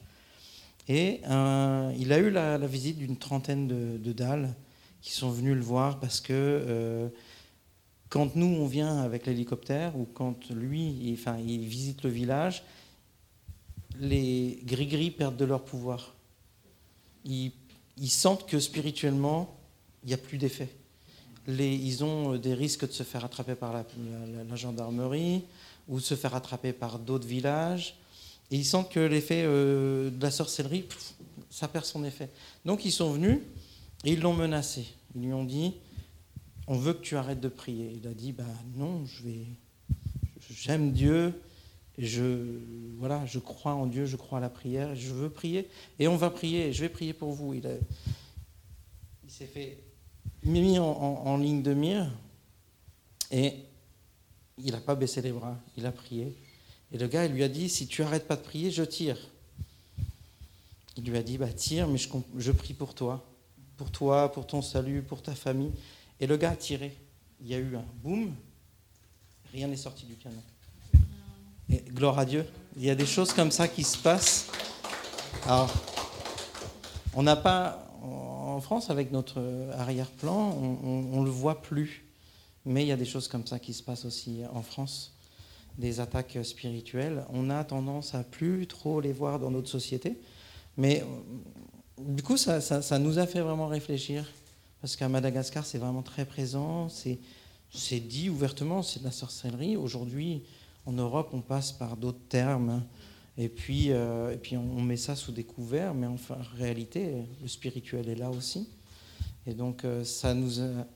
Et 0.88 1.20
euh, 1.28 1.92
il 1.98 2.12
a 2.12 2.18
eu 2.18 2.30
la, 2.30 2.58
visite 2.58 2.98
d'une 2.98 3.16
trentaine 3.16 3.66
de, 3.66 4.12
dalles 4.12 4.54
qui 5.02 5.12
sont 5.12 5.30
venus 5.30 5.54
le 5.54 5.62
voir 5.62 5.98
parce 5.98 6.20
que 6.20 6.32
euh, 6.32 7.08
quand 8.08 8.36
nous 8.36 8.46
on 8.46 8.66
vient 8.66 8.98
avec 8.98 9.26
l'hélicoptère 9.26 9.96
ou 9.96 10.04
quand 10.04 10.50
lui, 10.50 10.90
il, 11.02 11.14
enfin, 11.14 11.38
il 11.38 11.66
visite 11.66 12.04
le 12.04 12.10
village, 12.10 12.62
les 13.98 14.60
gris-gris 14.64 15.10
perdent 15.10 15.36
de 15.36 15.44
leur 15.44 15.64
pouvoir. 15.64 16.14
Ils, 17.24 17.52
sentent 18.08 18.46
que 18.46 18.60
spirituellement, 18.60 19.56
il 20.04 20.08
n'y 20.08 20.14
a 20.14 20.18
plus 20.18 20.38
d'effet. 20.38 20.68
ils 21.48 22.04
ont 22.04 22.36
des 22.36 22.54
risques 22.54 22.86
de 22.86 22.92
se 22.92 23.02
faire 23.02 23.24
attraper 23.24 23.56
par 23.56 23.72
la 23.72 24.56
gendarmerie 24.56 25.42
ou 25.88 25.96
de 25.96 26.04
se 26.04 26.14
faire 26.14 26.36
attraper 26.36 26.72
par 26.72 27.00
d'autres 27.00 27.26
villages 27.26 27.96
et 28.50 28.56
ils 28.56 28.64
sentent 28.64 28.90
que 28.90 29.00
l'effet 29.00 29.42
euh, 29.44 30.10
de 30.10 30.22
la 30.22 30.30
sorcellerie, 30.30 30.84
ça 31.50 31.68
perd 31.68 31.84
son 31.84 32.04
effet. 32.04 32.30
Donc 32.64 32.84
ils 32.84 32.92
sont 32.92 33.12
venus 33.12 33.40
et 34.04 34.12
ils 34.12 34.20
l'ont 34.20 34.34
menacé. 34.34 34.86
Ils 35.14 35.22
lui 35.22 35.32
ont 35.32 35.44
dit 35.44 35.74
On 36.66 36.78
veut 36.78 36.94
que 36.94 37.02
tu 37.02 37.16
arrêtes 37.16 37.40
de 37.40 37.48
prier. 37.48 37.92
Il 38.00 38.06
a 38.06 38.14
dit 38.14 38.32
bah, 38.32 38.44
Non, 38.76 39.04
je 39.04 39.24
vais. 39.24 39.46
J'aime 40.48 40.92
Dieu, 40.92 41.34
je, 41.98 42.60
voilà, 42.98 43.24
je 43.26 43.38
crois 43.38 43.74
en 43.74 43.86
Dieu, 43.86 44.06
je 44.06 44.16
crois 44.16 44.38
à 44.38 44.40
la 44.40 44.50
prière, 44.50 44.94
je 44.94 45.12
veux 45.12 45.30
prier, 45.30 45.68
et 45.98 46.06
on 46.06 46.16
va 46.16 46.30
prier, 46.30 46.72
je 46.72 46.82
vais 46.82 46.88
prier 46.88 47.12
pour 47.12 47.32
vous. 47.32 47.54
Il, 47.54 47.62
s'est 49.26 49.46
fait 49.46 49.82
mis 50.44 50.78
en, 50.78 50.84
en, 50.84 51.36
ligne 51.36 51.62
de 51.62 51.74
mire, 51.74 52.10
et 53.32 53.54
il 54.58 54.72
n'a 54.72 54.80
pas 54.80 54.94
baissé 54.94 55.20
les 55.20 55.32
bras, 55.32 55.58
il 55.76 55.84
a 55.84 55.92
prié. 55.92 56.36
Et 56.92 56.98
le 56.98 57.08
gars, 57.08 57.24
il 57.24 57.32
lui 57.32 57.42
a 57.42 57.48
dit, 57.48 57.68
si 57.68 57.86
tu 57.86 58.02
arrêtes 58.02 58.26
pas 58.26 58.36
de 58.36 58.42
prier, 58.42 58.70
je 58.70 58.82
tire. 58.82 59.18
Il 60.96 61.04
lui 61.04 61.16
a 61.16 61.22
dit, 61.22 61.36
bah 61.36 61.52
tire, 61.52 61.88
mais 61.88 61.98
je, 61.98 62.52
prie 62.52 62.74
pour 62.74 62.94
toi. 62.94 63.24
Pour 63.76 63.90
toi, 63.90 64.32
pour 64.32 64.46
ton 64.46 64.62
salut, 64.62 65.02
pour 65.02 65.20
ta 65.20 65.34
famille. 65.34 65.72
Et 66.20 66.26
le 66.26 66.36
gars 66.36 66.52
a 66.52 66.56
tiré. 66.56 66.96
Il 67.40 67.48
y 67.48 67.54
a 67.54 67.58
eu 67.58 67.76
un 67.76 67.84
boum, 68.02 68.32
rien 69.52 69.68
n'est 69.68 69.76
sorti 69.76 70.06
du 70.06 70.14
canon. 70.14 70.42
Et 71.68 71.82
gloire 71.90 72.18
à 72.18 72.24
Dieu. 72.24 72.46
Il 72.76 72.84
y 72.84 72.90
a 72.90 72.94
des 72.94 73.04
choses 73.04 73.32
comme 73.32 73.50
ça 73.50 73.68
qui 73.68 73.82
se 73.82 73.98
passent. 73.98 74.46
Alors, 75.44 75.70
on 77.12 77.22
n'a 77.22 77.36
pas, 77.36 77.90
en 78.00 78.60
France, 78.60 78.88
avec 78.88 79.12
notre 79.12 79.42
arrière-plan, 79.74 80.52
on 80.52 81.20
ne 81.20 81.24
le 81.24 81.30
voit 81.30 81.60
plus. 81.60 82.04
Mais 82.64 82.84
il 82.84 82.88
y 82.88 82.92
a 82.92 82.96
des 82.96 83.04
choses 83.04 83.28
comme 83.28 83.46
ça 83.46 83.58
qui 83.58 83.74
se 83.74 83.82
passent 83.82 84.04
aussi 84.04 84.42
en 84.52 84.62
France 84.62 85.15
des 85.78 86.00
attaques 86.00 86.38
spirituelles. 86.42 87.24
On 87.30 87.50
a 87.50 87.64
tendance 87.64 88.14
à 88.14 88.24
plus 88.24 88.66
trop 88.66 89.00
les 89.00 89.12
voir 89.12 89.38
dans 89.38 89.50
notre 89.50 89.68
société. 89.68 90.18
Mais 90.76 91.02
euh, 91.02 91.04
du 91.98 92.22
coup, 92.22 92.36
ça, 92.36 92.60
ça, 92.60 92.98
nous 92.98 93.18
a 93.18 93.26
fait 93.26 93.40
vraiment 93.40 93.68
réfléchir. 93.68 94.30
Parce 94.80 94.96
qu'à 94.96 95.08
Madagascar, 95.08 95.64
c'est 95.64 95.78
vraiment 95.78 96.02
très 96.02 96.24
présent. 96.24 96.88
C'est 96.88 98.00
dit 98.00 98.30
ouvertement, 98.30 98.82
c'est 98.82 99.00
de 99.00 99.04
la 99.04 99.10
sorcellerie. 99.10 99.76
Aujourd'hui, 99.76 100.42
en 100.84 100.92
Europe, 100.92 101.30
on 101.32 101.40
passe 101.40 101.72
par 101.72 101.96
d'autres 101.96 102.26
termes. 102.28 102.82
Et 103.38 103.48
puis, 103.48 103.90
euh, 103.90 104.32
et 104.32 104.38
puis 104.38 104.56
on, 104.56 104.80
met 104.80 104.96
ça 104.96 105.16
sous 105.16 105.32
des 105.32 105.44
couverts. 105.44 105.94
Mais 105.94 106.06
en 106.06 106.16
réalité, 106.56 107.24
le 107.42 107.48
spirituel 107.48 108.08
est 108.08 108.14
là 108.14 108.30
aussi. 108.30 108.68
Et 109.46 109.54
donc, 109.54 109.84
euh, 109.84 110.04
ça 110.04 110.34
nous 110.34 110.60
a 110.60 110.86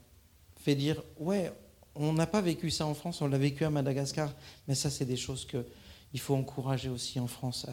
fait 0.56 0.74
dire, 0.74 1.02
ouais, 1.18 1.52
on 1.94 2.12
n'a 2.12 2.26
pas 2.26 2.40
vécu 2.40 2.70
ça 2.70 2.86
en 2.86 2.94
France, 2.94 3.20
on 3.20 3.26
l'a 3.26 3.38
vécu 3.38 3.64
à 3.64 3.70
Madagascar, 3.70 4.32
mais 4.68 4.74
ça, 4.74 4.90
c'est 4.90 5.04
des 5.04 5.16
choses 5.16 5.46
qu'il 5.46 6.20
faut 6.20 6.34
encourager 6.34 6.88
aussi 6.88 7.18
en 7.18 7.26
France. 7.26 7.66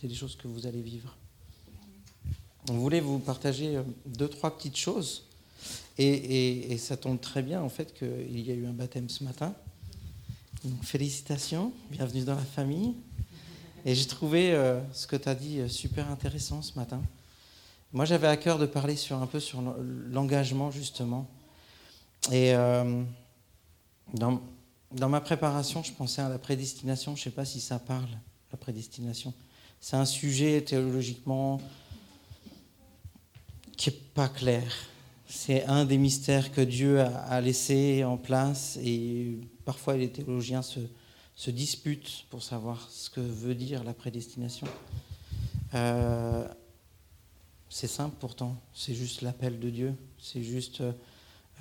C'est 0.00 0.08
des 0.08 0.14
choses 0.14 0.36
que 0.36 0.48
vous 0.48 0.66
allez 0.66 0.80
vivre. 0.80 1.16
On 2.68 2.74
voulait 2.74 3.00
vous 3.00 3.18
partager 3.18 3.76
euh, 3.76 3.82
deux, 4.06 4.28
trois 4.28 4.56
petites 4.56 4.76
choses? 4.76 5.24
Et, 5.98 6.78
ça 6.78 6.96
tombe 6.96 7.20
très 7.20 7.42
bien, 7.42 7.60
en 7.60 7.68
fait, 7.68 7.92
qu'il 7.92 8.40
y 8.40 8.50
a 8.50 8.54
eu 8.54 8.66
un 8.66 8.72
baptême 8.72 9.10
ce 9.10 9.22
matin. 9.24 9.54
Donc, 10.64 10.82
félicitations, 10.82 11.72
bienvenue 11.90 12.24
dans 12.24 12.36
la 12.36 12.40
famille. 12.40 12.94
Et 13.84 13.94
j'ai 13.94 14.06
trouvé 14.06 14.52
euh, 14.52 14.80
ce 14.94 15.06
que 15.06 15.16
tu 15.16 15.28
as 15.28 15.34
dit 15.34 15.60
euh, 15.60 15.68
super 15.68 16.10
intéressant 16.10 16.62
ce 16.62 16.78
matin. 16.78 17.02
Moi, 17.92 18.06
j'avais 18.06 18.28
à 18.28 18.36
cœur 18.38 18.58
de 18.58 18.64
parler 18.64 18.96
un 19.10 19.26
peu 19.26 19.40
sur 19.40 19.60
l'engagement, 20.10 20.70
justement. 20.70 21.28
Et 22.30 22.54
dans, 24.14 25.08
ma 25.08 25.20
préparation, 25.20 25.82
je 25.82 25.92
pensais 25.92 26.22
à 26.22 26.28
la 26.28 26.38
prédestination. 26.38 27.14
Je 27.16 27.20
ne 27.20 27.24
sais 27.24 27.30
pas 27.30 27.44
si 27.44 27.60
ça 27.60 27.78
parle, 27.78 28.08
la 28.50 28.58
prédestination. 28.58 29.32
C'est 29.80 29.96
un 29.96 30.04
sujet 30.04 30.62
théologiquement 30.62 31.60
qui 33.76 33.90
n'est 33.90 33.96
pas 34.14 34.28
clair. 34.28 34.72
C'est 35.26 35.64
un 35.64 35.84
des 35.84 35.96
mystères 35.96 36.52
que 36.52 36.60
Dieu 36.60 37.00
a 37.00 37.40
laissé 37.40 38.02
en 38.04 38.16
place 38.16 38.78
et 38.82 39.38
parfois 39.64 39.96
les 39.96 40.10
théologiens 40.10 40.62
se, 40.62 40.80
se 41.36 41.50
disputent 41.50 42.26
pour 42.28 42.42
savoir 42.42 42.88
ce 42.90 43.08
que 43.08 43.20
veut 43.20 43.54
dire 43.54 43.84
la 43.84 43.94
prédestination. 43.94 44.66
Euh, 45.74 46.46
c'est 47.68 47.86
simple 47.86 48.16
pourtant, 48.18 48.56
c'est 48.74 48.94
juste 48.94 49.22
l'appel 49.22 49.60
de 49.60 49.70
Dieu, 49.70 49.94
c'est 50.18 50.42
juste 50.42 50.80
euh, 50.80 50.92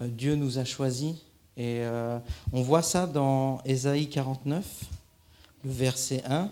Dieu 0.01 0.36
nous 0.36 0.58
a 0.58 0.65
choisis 0.65 1.15
et 1.60 1.82
euh, 1.82 2.18
on 2.54 2.62
voit 2.62 2.82
ça 2.82 3.06
dans 3.06 3.62
Ésaïe 3.66 4.08
49, 4.08 4.66
le 5.66 5.70
verset 5.70 6.24
1. 6.25 6.50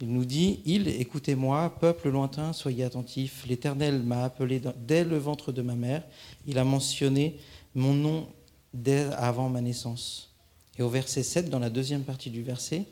Il 0.00 0.12
nous 0.12 0.24
dit, 0.24 0.60
Il, 0.64 0.86
écoutez-moi, 0.86 1.74
peuple 1.80 2.08
lointain, 2.08 2.52
soyez 2.52 2.84
attentifs. 2.84 3.44
L'Éternel 3.48 4.00
m'a 4.00 4.22
appelé 4.22 4.62
dès 4.86 5.02
le 5.02 5.18
ventre 5.18 5.50
de 5.50 5.60
ma 5.60 5.74
mère. 5.74 6.04
Il 6.46 6.56
a 6.58 6.62
mentionné 6.62 7.36
mon 7.74 7.94
nom 7.94 8.28
dès 8.72 9.06
avant 9.14 9.48
ma 9.48 9.60
naissance. 9.60 10.30
Et 10.78 10.82
au 10.82 10.88
verset 10.88 11.24
7, 11.24 11.50
dans 11.50 11.58
la 11.58 11.68
deuxième 11.68 12.02
partie 12.02 12.30
du 12.30 12.44
verset, 12.44 12.84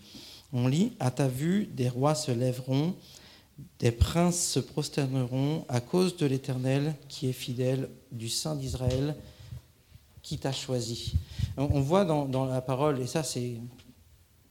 on 0.53 0.67
lit, 0.67 0.95
À 0.99 1.13
ta 1.13 1.29
vue, 1.29 1.67
des 1.67 1.89
rois 1.89 2.17
se 2.17 2.33
lèveront, 2.33 2.93
des 3.79 3.93
princes 3.93 4.45
se 4.49 4.59
prosterneront 4.59 5.65
à 5.69 5.81
cause 5.81 6.17
de 6.17 6.27
l'Éternel 6.27 6.97
qui 7.09 7.29
est 7.29 7.33
fidèle, 7.33 7.89
du 8.11 8.29
Saint 8.29 8.57
d'Israël 8.57 9.15
qui 10.27 10.39
t'a 10.39 10.51
choisi. 10.51 11.15
On, 11.57 11.81
voit 11.81 12.05
dans, 12.05 12.47
la 12.47 12.61
parole, 12.61 13.01
et 13.01 13.07
ça 13.07 13.23
c'est 13.23 13.61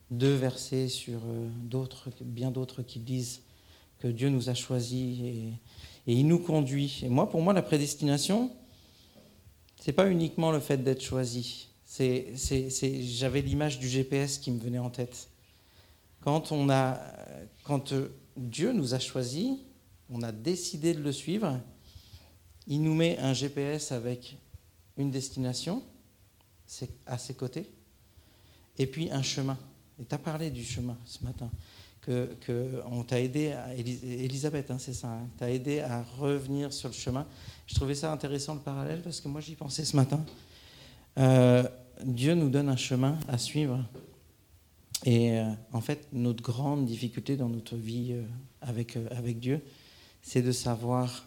deux 0.10 0.34
versets 0.34 0.88
sur 0.88 1.20
euh, 1.20 1.50
d'autres, 1.64 2.10
bien 2.22 2.50
d'autres 2.50 2.82
qui 2.82 3.00
disent 3.00 3.42
que 4.00 4.08
Dieu 4.08 4.30
nous 4.30 4.48
a 4.50 4.54
choisis 4.54 5.20
et, 5.20 5.52
il 6.08 6.28
nous 6.28 6.40
conduit. 6.40 7.02
Et 7.04 7.10
moi, 7.10 7.30
pour 7.30 7.42
moi, 7.42 7.52
la 7.52 7.62
prédestination, 7.62 8.52
c'est 9.82 9.92
pas 9.92 10.08
uniquement 10.08 10.52
le 10.52 10.62
fait 10.62 10.78
d'être 10.78 11.02
choisi. 11.02 11.68
J'avais 11.98 13.42
l'image 13.42 13.78
du 13.78 13.90
GPS 13.90 14.38
qui 14.38 14.52
me 14.52 14.60
venait 14.60 14.80
en 14.80 14.90
tête. 14.90 15.28
Quand, 16.22 16.54
quand 17.64 17.92
euh, 17.92 18.08
Dieu 18.38 18.72
nous 18.72 18.94
a 18.94 19.00
choisis, 19.00 19.58
on 20.10 20.22
a 20.22 20.32
décidé 20.32 20.94
de 20.94 21.02
le 21.02 21.12
suivre, 21.12 21.60
il 22.66 22.82
nous 22.82 22.96
met 22.96 23.18
un 23.20 23.34
GPS 23.34 23.92
avec 23.92 24.38
une 24.98 25.12
destination, 25.12 25.84
c'est 26.66 26.90
à 27.06 27.18
ses 27.18 27.34
côtés, 27.34 27.70
et 28.78 28.88
puis 28.88 29.12
un 29.12 29.22
chemin. 29.22 29.58
Et 30.00 30.06
tu 30.06 30.16
as 30.16 30.18
parlé 30.18 30.50
du 30.50 30.64
chemin 30.64 30.98
ce 31.06 31.24
matin, 31.24 31.50
que, 32.02 32.82
on 32.92 33.04
t'a 33.04 33.20
aidé, 33.20 33.56
Elisabeth, 33.78 34.70
hein, 34.70 34.78
c'est 34.80 34.94
ça, 34.94 35.10
hein, 35.10 35.28
t'a 35.38 35.52
aidé 35.52 35.80
à 35.80 36.04
revenir 36.04 36.72
sur 36.72 36.90
le 36.90 36.94
chemin. 36.94 37.26
Je 37.66 37.76
trouvais 37.76 37.96
ça 37.96 38.12
intéressant 38.12 38.54
le 38.54 38.62
parallèle 38.62 39.02
parce 39.02 39.22
que 39.22 39.28
moi 39.28 39.42
j'y 39.42 39.56
pensais 39.56 39.86
ce 39.86 39.96
matin. 39.96 40.24
Euh, 41.18 41.64
Dieu 42.04 42.36
nous 42.36 42.50
donne 42.50 42.70
un 42.70 42.78
chemin 42.78 43.18
à 43.28 43.38
suivre. 43.38 43.84
Et 45.04 45.40
euh, 45.40 45.50
en 45.72 45.82
fait, 45.82 46.08
notre 46.14 46.44
grande 46.44 46.86
difficulté 46.86 47.38
dans 47.38 47.50
notre 47.50 47.76
vie 47.76 48.14
euh, 48.14 48.24
avec 48.62 49.40
Dieu, 49.40 49.62
c'est 50.22 50.42
de 50.42 50.52
savoir 50.52 51.26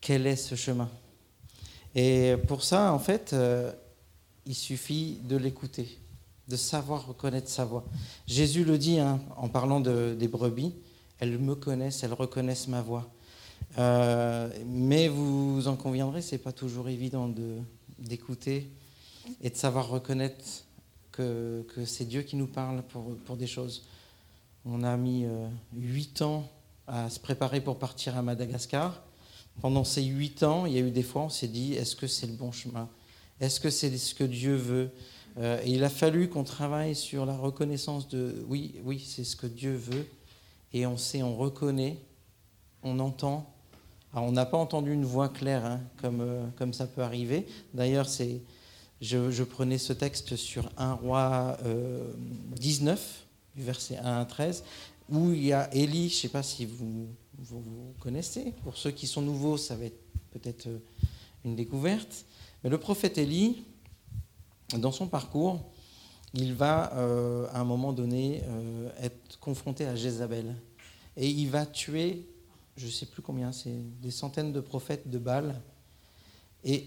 quel 0.00 0.26
est 0.26 0.36
ce 0.36 0.54
chemin. 0.54 0.90
Et 2.00 2.36
pour 2.46 2.62
ça, 2.62 2.92
en 2.92 3.00
fait, 3.00 3.32
euh, 3.32 3.72
il 4.46 4.54
suffit 4.54 5.18
de 5.24 5.36
l'écouter, 5.36 5.98
de 6.46 6.54
savoir 6.54 7.08
reconnaître 7.08 7.48
sa 7.48 7.64
voix. 7.64 7.84
Jésus 8.28 8.62
le 8.62 8.78
dit 8.78 9.00
hein, 9.00 9.20
en 9.36 9.48
parlant 9.48 9.80
de, 9.80 10.14
des 10.16 10.28
brebis, 10.28 10.76
elles 11.18 11.40
me 11.40 11.56
connaissent, 11.56 12.04
elles 12.04 12.12
reconnaissent 12.12 12.68
ma 12.68 12.82
voix. 12.82 13.10
Euh, 13.78 14.48
mais 14.64 15.08
vous 15.08 15.66
en 15.66 15.74
conviendrez, 15.74 16.22
c'est 16.22 16.38
pas 16.38 16.52
toujours 16.52 16.88
évident 16.88 17.34
d'écouter 17.98 18.70
et 19.40 19.50
de 19.50 19.56
savoir 19.56 19.88
reconnaître 19.88 20.44
que, 21.10 21.64
c'est 21.84 22.04
Dieu 22.04 22.22
qui 22.22 22.36
nous 22.36 22.46
parle 22.46 22.84
pour, 22.84 23.16
pour, 23.24 23.36
des 23.36 23.48
choses. 23.48 23.88
On 24.64 24.84
a 24.84 24.96
mis 24.96 25.24
euh, 25.24 25.48
huit 25.74 26.22
ans 26.22 26.48
à 26.86 27.10
se 27.10 27.18
préparer 27.18 27.60
pour 27.60 27.76
partir 27.76 28.16
à 28.16 28.22
Madagascar. 28.22 29.02
Pendant 29.60 29.84
ces 29.84 30.04
huit 30.04 30.42
ans, 30.42 30.66
il 30.66 30.72
y 30.74 30.78
a 30.78 30.80
eu 30.80 30.90
des 30.90 31.02
fois, 31.02 31.22
on 31.22 31.28
s'est 31.28 31.48
dit, 31.48 31.74
est-ce 31.74 31.96
que 31.96 32.06
c'est 32.06 32.26
le 32.26 32.34
bon 32.34 32.52
chemin? 32.52 32.88
Est-ce 33.40 33.60
que 33.60 33.70
c'est 33.70 33.96
ce 33.98 34.14
que 34.14 34.24
Dieu 34.24 34.54
veut? 34.54 34.90
Euh, 35.38 35.60
Il 35.66 35.82
a 35.84 35.88
fallu 35.88 36.28
qu'on 36.28 36.44
travaille 36.44 36.94
sur 36.94 37.26
la 37.26 37.36
reconnaissance 37.36 38.08
de, 38.08 38.44
oui, 38.48 38.74
oui, 38.84 39.04
c'est 39.04 39.24
ce 39.24 39.36
que 39.36 39.46
Dieu 39.46 39.74
veut. 39.74 40.06
Et 40.72 40.86
on 40.86 40.96
sait, 40.96 41.22
on 41.22 41.36
reconnaît 41.36 41.98
on 42.82 42.98
entend. 43.00 43.52
Alors, 44.12 44.26
on 44.26 44.32
n'a 44.32 44.46
pas 44.46 44.56
entendu 44.56 44.92
une 44.92 45.04
voix 45.04 45.28
claire, 45.28 45.64
hein, 45.64 45.80
comme, 46.00 46.20
euh, 46.20 46.46
comme 46.56 46.72
ça 46.72 46.86
peut 46.86 47.02
arriver. 47.02 47.46
D'ailleurs, 47.74 48.08
c'est, 48.08 48.40
je, 49.00 49.42
prenais 49.42 49.78
ce 49.78 49.92
texte 49.92 50.36
sur 50.36 50.70
1 50.76 50.92
roi 50.94 51.58
19, 52.56 53.24
du 53.56 53.62
verset 53.62 53.98
1 53.98 54.20
à 54.20 54.24
13, 54.24 54.64
où 55.10 55.32
il 55.32 55.46
y 55.46 55.52
a 55.52 55.72
Élie, 55.74 56.08
je 56.08 56.14
ne 56.14 56.20
sais 56.20 56.28
pas 56.28 56.42
si 56.42 56.64
vous, 56.64 57.08
vous, 57.38 57.94
connaissez, 58.00 58.52
pour 58.64 58.76
ceux 58.76 58.90
qui 58.90 59.06
sont 59.06 59.22
nouveaux, 59.22 59.56
ça 59.56 59.76
va 59.76 59.84
être 59.84 60.00
peut-être 60.32 60.66
euh, 60.66 60.78
une 61.44 61.56
découverte, 61.56 62.24
mais 62.62 62.70
le 62.70 62.78
prophète 62.78 63.18
Élie, 63.18 63.64
dans 64.76 64.92
son 64.92 65.06
parcours, 65.06 65.60
il 66.34 66.52
va 66.54 66.92
euh, 66.94 67.46
à 67.52 67.60
un 67.60 67.64
moment 67.64 67.92
donné 67.92 68.42
euh, 68.44 68.90
être 69.00 69.38
confronté 69.38 69.86
à 69.86 69.94
Jézabel. 69.94 70.54
Et 71.16 71.28
il 71.28 71.48
va 71.48 71.64
tuer, 71.64 72.26
je 72.76 72.86
ne 72.86 72.90
sais 72.90 73.06
plus 73.06 73.22
combien, 73.22 73.52
c'est 73.52 73.74
des 74.02 74.10
centaines 74.10 74.52
de 74.52 74.60
prophètes 74.60 75.08
de 75.08 75.18
Baal. 75.18 75.60
Et 76.64 76.86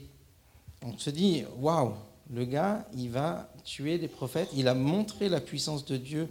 on 0.84 0.98
se 0.98 1.10
dit, 1.10 1.44
waouh, 1.58 1.94
le 2.30 2.46
gars, 2.46 2.88
il 2.94 3.10
va 3.10 3.52
tuer 3.64 3.98
des 3.98 4.08
prophètes. 4.08 4.50
Il 4.56 4.68
a 4.68 4.74
montré 4.74 5.28
la 5.28 5.42
puissance 5.42 5.86
de 5.86 5.98
Dieu. 5.98 6.30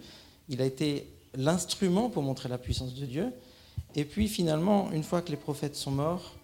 Il 0.49 0.62
a 0.62 0.65
été 0.65 1.11
l'instrument 1.35 2.11
pour 2.11 2.23
montrer 2.23 2.49
la 2.49 2.59
puissance 2.59 2.95
de 2.95 3.07
Dieu. 3.07 3.33
Et 3.94 4.04
puis 4.04 4.28
finalement, 4.28 4.90
une 4.92 5.02
fois 5.02 5.23
que 5.23 5.30
les 5.30 5.37
prophètes 5.37 5.76
sont 5.76 5.90
morts, 5.90 6.37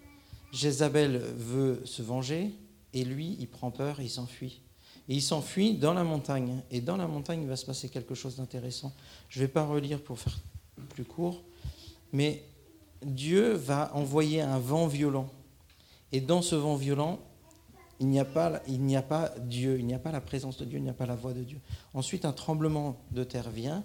Jézabel 0.51 1.17
veut 1.17 1.81
se 1.85 2.01
venger 2.01 2.53
et 2.93 3.03
lui, 3.03 3.37
il 3.39 3.47
prend 3.47 3.71
peur 3.71 3.99
et 3.99 4.03
il 4.03 4.09
s'enfuit. 4.09 4.61
Et 5.09 5.15
il 5.15 5.21
s'enfuit 5.21 5.75
dans 5.75 5.93
la 5.93 6.03
montagne. 6.03 6.61
Et 6.71 6.81
dans 6.81 6.97
la 6.97 7.07
montagne, 7.07 7.41
il 7.41 7.47
va 7.47 7.55
se 7.55 7.65
passer 7.65 7.89
quelque 7.89 8.15
chose 8.15 8.37
d'intéressant. 8.37 8.93
Je 9.29 9.39
ne 9.39 9.45
vais 9.45 9.51
pas 9.51 9.65
relire 9.65 10.01
pour 10.01 10.19
faire 10.19 10.37
plus 10.89 11.05
court, 11.05 11.43
mais 12.11 12.43
Dieu 13.03 13.53
va 13.53 13.91
envoyer 13.95 14.41
un 14.41 14.59
vent 14.59 14.87
violent. 14.87 15.29
Et 16.11 16.21
dans 16.21 16.41
ce 16.41 16.55
vent 16.55 16.75
violent, 16.75 17.19
il 17.99 18.07
n'y 18.07 18.19
a 18.19 18.25
pas, 18.25 18.61
il 18.67 18.81
n'y 18.81 18.95
a 18.95 19.01
pas 19.01 19.33
Dieu, 19.39 19.79
il 19.79 19.85
n'y 19.85 19.93
a 19.93 19.99
pas 19.99 20.11
la 20.11 20.21
présence 20.21 20.57
de 20.57 20.65
Dieu, 20.65 20.77
il 20.77 20.83
n'y 20.83 20.89
a 20.89 20.93
pas 20.93 21.05
la 21.05 21.15
voix 21.15 21.33
de 21.33 21.43
Dieu. 21.43 21.59
Ensuite, 21.93 22.25
un 22.25 22.31
tremblement 22.31 22.97
de 23.11 23.23
terre 23.23 23.49
vient, 23.49 23.83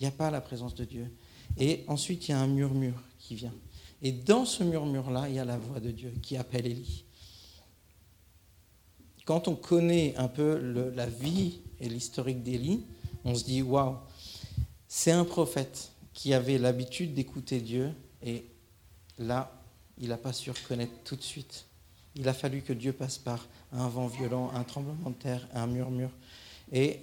il 0.00 0.04
n'y 0.04 0.08
a 0.08 0.12
pas 0.12 0.30
la 0.30 0.40
présence 0.40 0.74
de 0.74 0.84
Dieu. 0.84 1.12
Et 1.58 1.84
ensuite, 1.86 2.28
il 2.28 2.32
y 2.32 2.34
a 2.34 2.40
un 2.40 2.46
murmure 2.46 3.00
qui 3.18 3.34
vient. 3.34 3.54
Et 4.02 4.12
dans 4.12 4.44
ce 4.44 4.64
murmure-là, 4.64 5.28
il 5.28 5.36
y 5.36 5.38
a 5.38 5.44
la 5.44 5.58
voix 5.58 5.80
de 5.80 5.90
Dieu 5.90 6.12
qui 6.22 6.36
appelle 6.36 6.66
Élie. 6.66 7.04
Quand 9.24 9.46
on 9.46 9.54
connaît 9.54 10.16
un 10.16 10.26
peu 10.26 10.56
la 10.94 11.06
vie 11.06 11.60
et 11.78 11.88
l'historique 11.88 12.42
d'Élie, 12.42 12.84
on 13.24 13.36
se 13.36 13.44
dit 13.44 13.62
waouh, 13.62 13.96
c'est 14.88 15.12
un 15.12 15.24
prophète 15.24 15.92
qui 16.12 16.34
avait 16.34 16.58
l'habitude 16.58 17.14
d'écouter 17.14 17.60
Dieu 17.60 17.92
et 18.22 18.44
là, 19.18 19.52
il 19.98 20.08
n'a 20.08 20.16
pas 20.16 20.32
su 20.32 20.50
reconnaître 20.50 20.92
tout 21.04 21.14
de 21.14 21.22
suite. 21.22 21.66
Il 22.16 22.28
a 22.28 22.34
fallu 22.34 22.62
que 22.62 22.72
Dieu 22.72 22.92
passe 22.92 23.18
par 23.18 23.46
un 23.72 23.88
vent 23.88 24.08
violent, 24.08 24.50
un 24.54 24.64
tremblement 24.64 25.10
de 25.10 25.14
terre, 25.14 25.46
un 25.54 25.66
murmure. 25.66 26.10
Et 26.72 27.00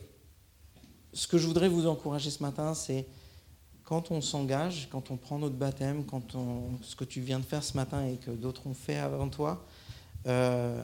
ce 1.14 1.28
que 1.28 1.38
je 1.38 1.48
voudrais 1.48 1.70
vous 1.70 1.88
encourager 1.88 2.30
ce 2.30 2.44
matin, 2.44 2.74
c'est 2.74 3.08
quand 3.90 4.12
on 4.12 4.22
s'engage, 4.22 4.88
quand 4.92 5.10
on 5.10 5.18
prend 5.18 5.40
notre 5.40 5.56
baptême, 5.56 6.06
quand 6.06 6.36
on, 6.36 6.78
ce 6.84 6.96
que 6.96 7.04
tu 7.04 7.22
viens 7.22 7.40
de 7.40 7.44
faire 7.44 7.64
ce 7.64 7.76
matin 7.76 8.06
et 8.06 8.18
que 8.18 8.30
d'autres 8.30 8.68
ont 8.68 8.76
fait 8.76 8.98
avant 8.98 9.30
toi, 9.30 9.66
euh, 10.28 10.84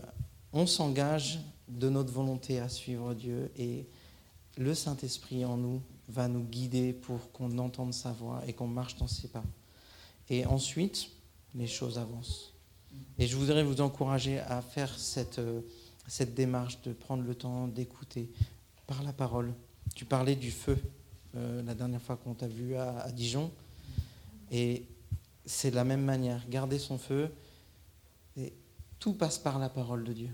on 0.54 0.66
s'engage 0.66 1.40
de 1.68 1.88
notre 1.88 2.12
volonté 2.12 2.60
à 2.60 2.68
suivre 2.68 3.14
Dieu 3.14 3.52
et 3.60 3.86
le 4.58 4.74
Saint-Esprit 4.74 5.46
en 5.46 5.56
nous 5.56 5.84
va 6.10 6.28
nous 6.28 6.44
guider 6.44 6.94
pour 6.94 7.32
qu'on 7.32 7.60
entende 7.60 7.94
sa 7.94 8.12
voix 8.12 8.42
et 8.48 8.54
qu'on 8.54 8.68
marche 8.68 8.98
dans 8.98 9.08
ses 9.08 9.28
pas. 9.28 9.44
Et 10.32 10.48
ensuite, 10.48 11.12
les 11.54 11.68
choses 11.68 12.00
avancent. 12.00 12.54
Et 13.20 13.28
je 13.28 13.36
voudrais 13.36 13.64
vous 13.64 13.82
encourager 13.82 14.40
à 14.40 14.64
faire 14.64 14.98
cette, 14.98 15.38
euh, 15.38 15.62
cette 16.08 16.34
démarche 16.34 16.82
de 16.82 16.92
prendre 16.92 17.22
le 17.22 17.36
temps 17.36 17.68
d'écouter 17.68 18.32
par 18.88 19.04
la 19.04 19.14
parole. 19.14 19.54
Tu 19.94 20.06
parlais 20.06 20.36
du 20.36 20.50
feu. 20.50 20.80
Euh, 21.38 21.62
la 21.64 21.74
dernière 21.74 22.02
fois 22.02 22.16
qu'on 22.16 22.34
t'a 22.34 22.48
vu 22.48 22.76
à, 22.76 23.12
Dijon. 23.12 23.52
Et 24.52 24.86
c'est 25.46 25.72
de 25.72 25.76
la 25.76 25.84
même 25.84 26.04
manière. 26.04 26.48
Garder 26.50 26.80
son 26.80 26.98
feu, 26.98 27.30
et 28.38 28.54
tout 29.00 29.14
passe 29.14 29.38
par 29.38 29.60
la 29.60 29.70
parole 29.70 30.04
de 30.04 30.14
Dieu. 30.14 30.30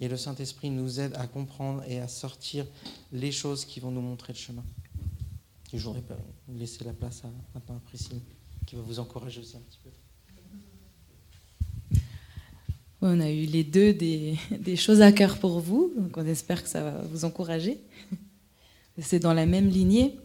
Et 0.00 0.08
le 0.08 0.16
Saint-Esprit 0.16 0.70
nous 0.70 0.98
aide 0.98 1.14
à 1.16 1.26
comprendre 1.26 1.82
et 1.86 2.00
à 2.00 2.08
sortir 2.08 2.66
les 3.12 3.32
choses 3.32 3.64
qui 3.64 3.80
vont 3.80 3.90
nous 3.90 4.00
montrer 4.00 4.32
le 4.32 4.38
chemin. 4.38 4.64
Et 5.72 5.78
je 5.78 5.84
voudrais 5.84 6.02
laisser 6.48 6.84
la 6.84 6.92
place 6.92 7.22
à, 7.24 7.28
à 7.58 7.78
Priscille, 7.84 8.20
qui 8.66 8.76
va 8.76 8.82
vous 8.82 8.98
encourager 8.98 9.40
aussi 9.40 9.56
un 9.56 9.60
petit 9.60 9.78
peu. 9.84 9.90
On 13.02 13.20
a 13.20 13.30
eu 13.30 13.44
les 13.44 13.64
deux 13.64 13.94
des, 13.94 14.36
des, 14.58 14.76
choses 14.76 15.00
à 15.00 15.12
cœur 15.12 15.38
pour 15.38 15.60
vous, 15.60 15.92
donc 15.96 16.16
on 16.16 16.26
espère 16.26 16.62
que 16.62 16.68
ça 16.68 16.82
va 16.82 17.02
vous 17.02 17.24
encourager. 17.24 17.78
C'est 18.98 19.20
dans 19.20 19.32
la 19.32 19.46
même 19.46 19.68
lignée 19.68 20.18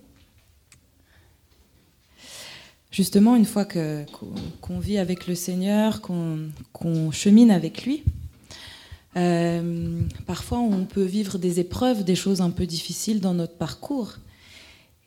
justement, 2.96 3.36
une 3.36 3.46
fois 3.46 3.66
qu'on 3.66 4.80
vit 4.80 4.98
avec 4.98 5.28
le 5.28 5.36
Seigneur, 5.36 6.00
qu'on 6.02 7.12
chemine 7.12 7.52
avec 7.52 7.86
lui, 7.86 8.04
euh, 9.18 10.02
parfois 10.26 10.60
on 10.60 10.86
peut 10.86 11.04
vivre 11.04 11.38
des 11.38 11.60
épreuves, 11.60 12.06
des 12.06 12.16
choses 12.16 12.40
un 12.40 12.52
peu 12.52 12.66
difficiles 12.66 13.20
dans 13.20 13.34
notre 13.34 13.58
parcours. 13.58 14.14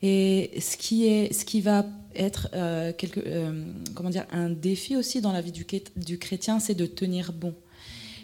Et 0.02 0.50
ce 0.60 0.76
qui, 0.76 1.06
est, 1.06 1.32
ce 1.32 1.46
qui 1.46 1.62
va 1.62 1.86
être 2.14 2.48
euh, 2.52 2.92
quelque, 2.92 3.20
euh, 3.26 3.64
comment 3.94 4.10
dire, 4.10 4.26
un 4.32 4.50
défi 4.50 4.94
aussi 4.94 5.22
dans 5.22 5.32
la 5.32 5.40
vie 5.40 5.50
du, 5.50 5.66
du 5.96 6.18
chrétien, 6.18 6.60
c'est 6.60 6.74
de 6.74 6.86
tenir 6.86 7.32
bon, 7.32 7.54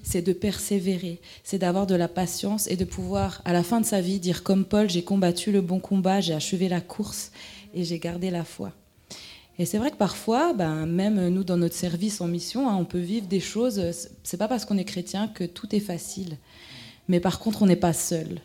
c'est 0.02 0.22
de 0.22 0.34
persévérer, 0.34 1.22
c'est 1.42 1.58
d'avoir 1.58 1.86
de 1.86 1.94
la 1.94 2.08
patience 2.08 2.66
et 2.68 2.76
de 2.76 2.84
pouvoir, 2.84 3.40
à 3.46 3.54
la 3.54 3.62
fin 3.62 3.80
de 3.80 3.86
sa 3.86 4.02
vie, 4.02 4.20
dire 4.20 4.42
comme 4.42 4.66
Paul, 4.66 4.90
j'ai 4.90 5.02
combattu 5.02 5.52
le 5.52 5.62
bon 5.62 5.80
combat, 5.80 6.20
j'ai 6.20 6.34
achevé 6.34 6.68
la 6.68 6.82
course 6.82 7.32
et 7.72 7.82
j'ai 7.82 7.98
gardé 7.98 8.30
la 8.30 8.44
foi. 8.44 8.72
Et 9.58 9.66
c'est 9.66 9.78
vrai 9.78 9.90
que 9.90 9.96
parfois, 9.96 10.52
ben, 10.52 10.86
même 10.86 11.28
nous 11.28 11.44
dans 11.44 11.56
notre 11.56 11.76
service 11.76 12.20
en 12.20 12.26
mission, 12.26 12.68
hein, 12.68 12.76
on 12.76 12.84
peut 12.84 12.98
vivre 12.98 13.26
des 13.26 13.40
choses. 13.40 13.80
C'est 14.22 14.36
pas 14.36 14.48
parce 14.48 14.64
qu'on 14.64 14.78
est 14.78 14.84
chrétien 14.84 15.28
que 15.28 15.44
tout 15.44 15.74
est 15.74 15.80
facile, 15.80 16.38
mais 17.08 17.20
par 17.20 17.38
contre, 17.38 17.62
on 17.62 17.66
n'est 17.66 17.76
pas 17.76 17.92
seul. 17.92 18.40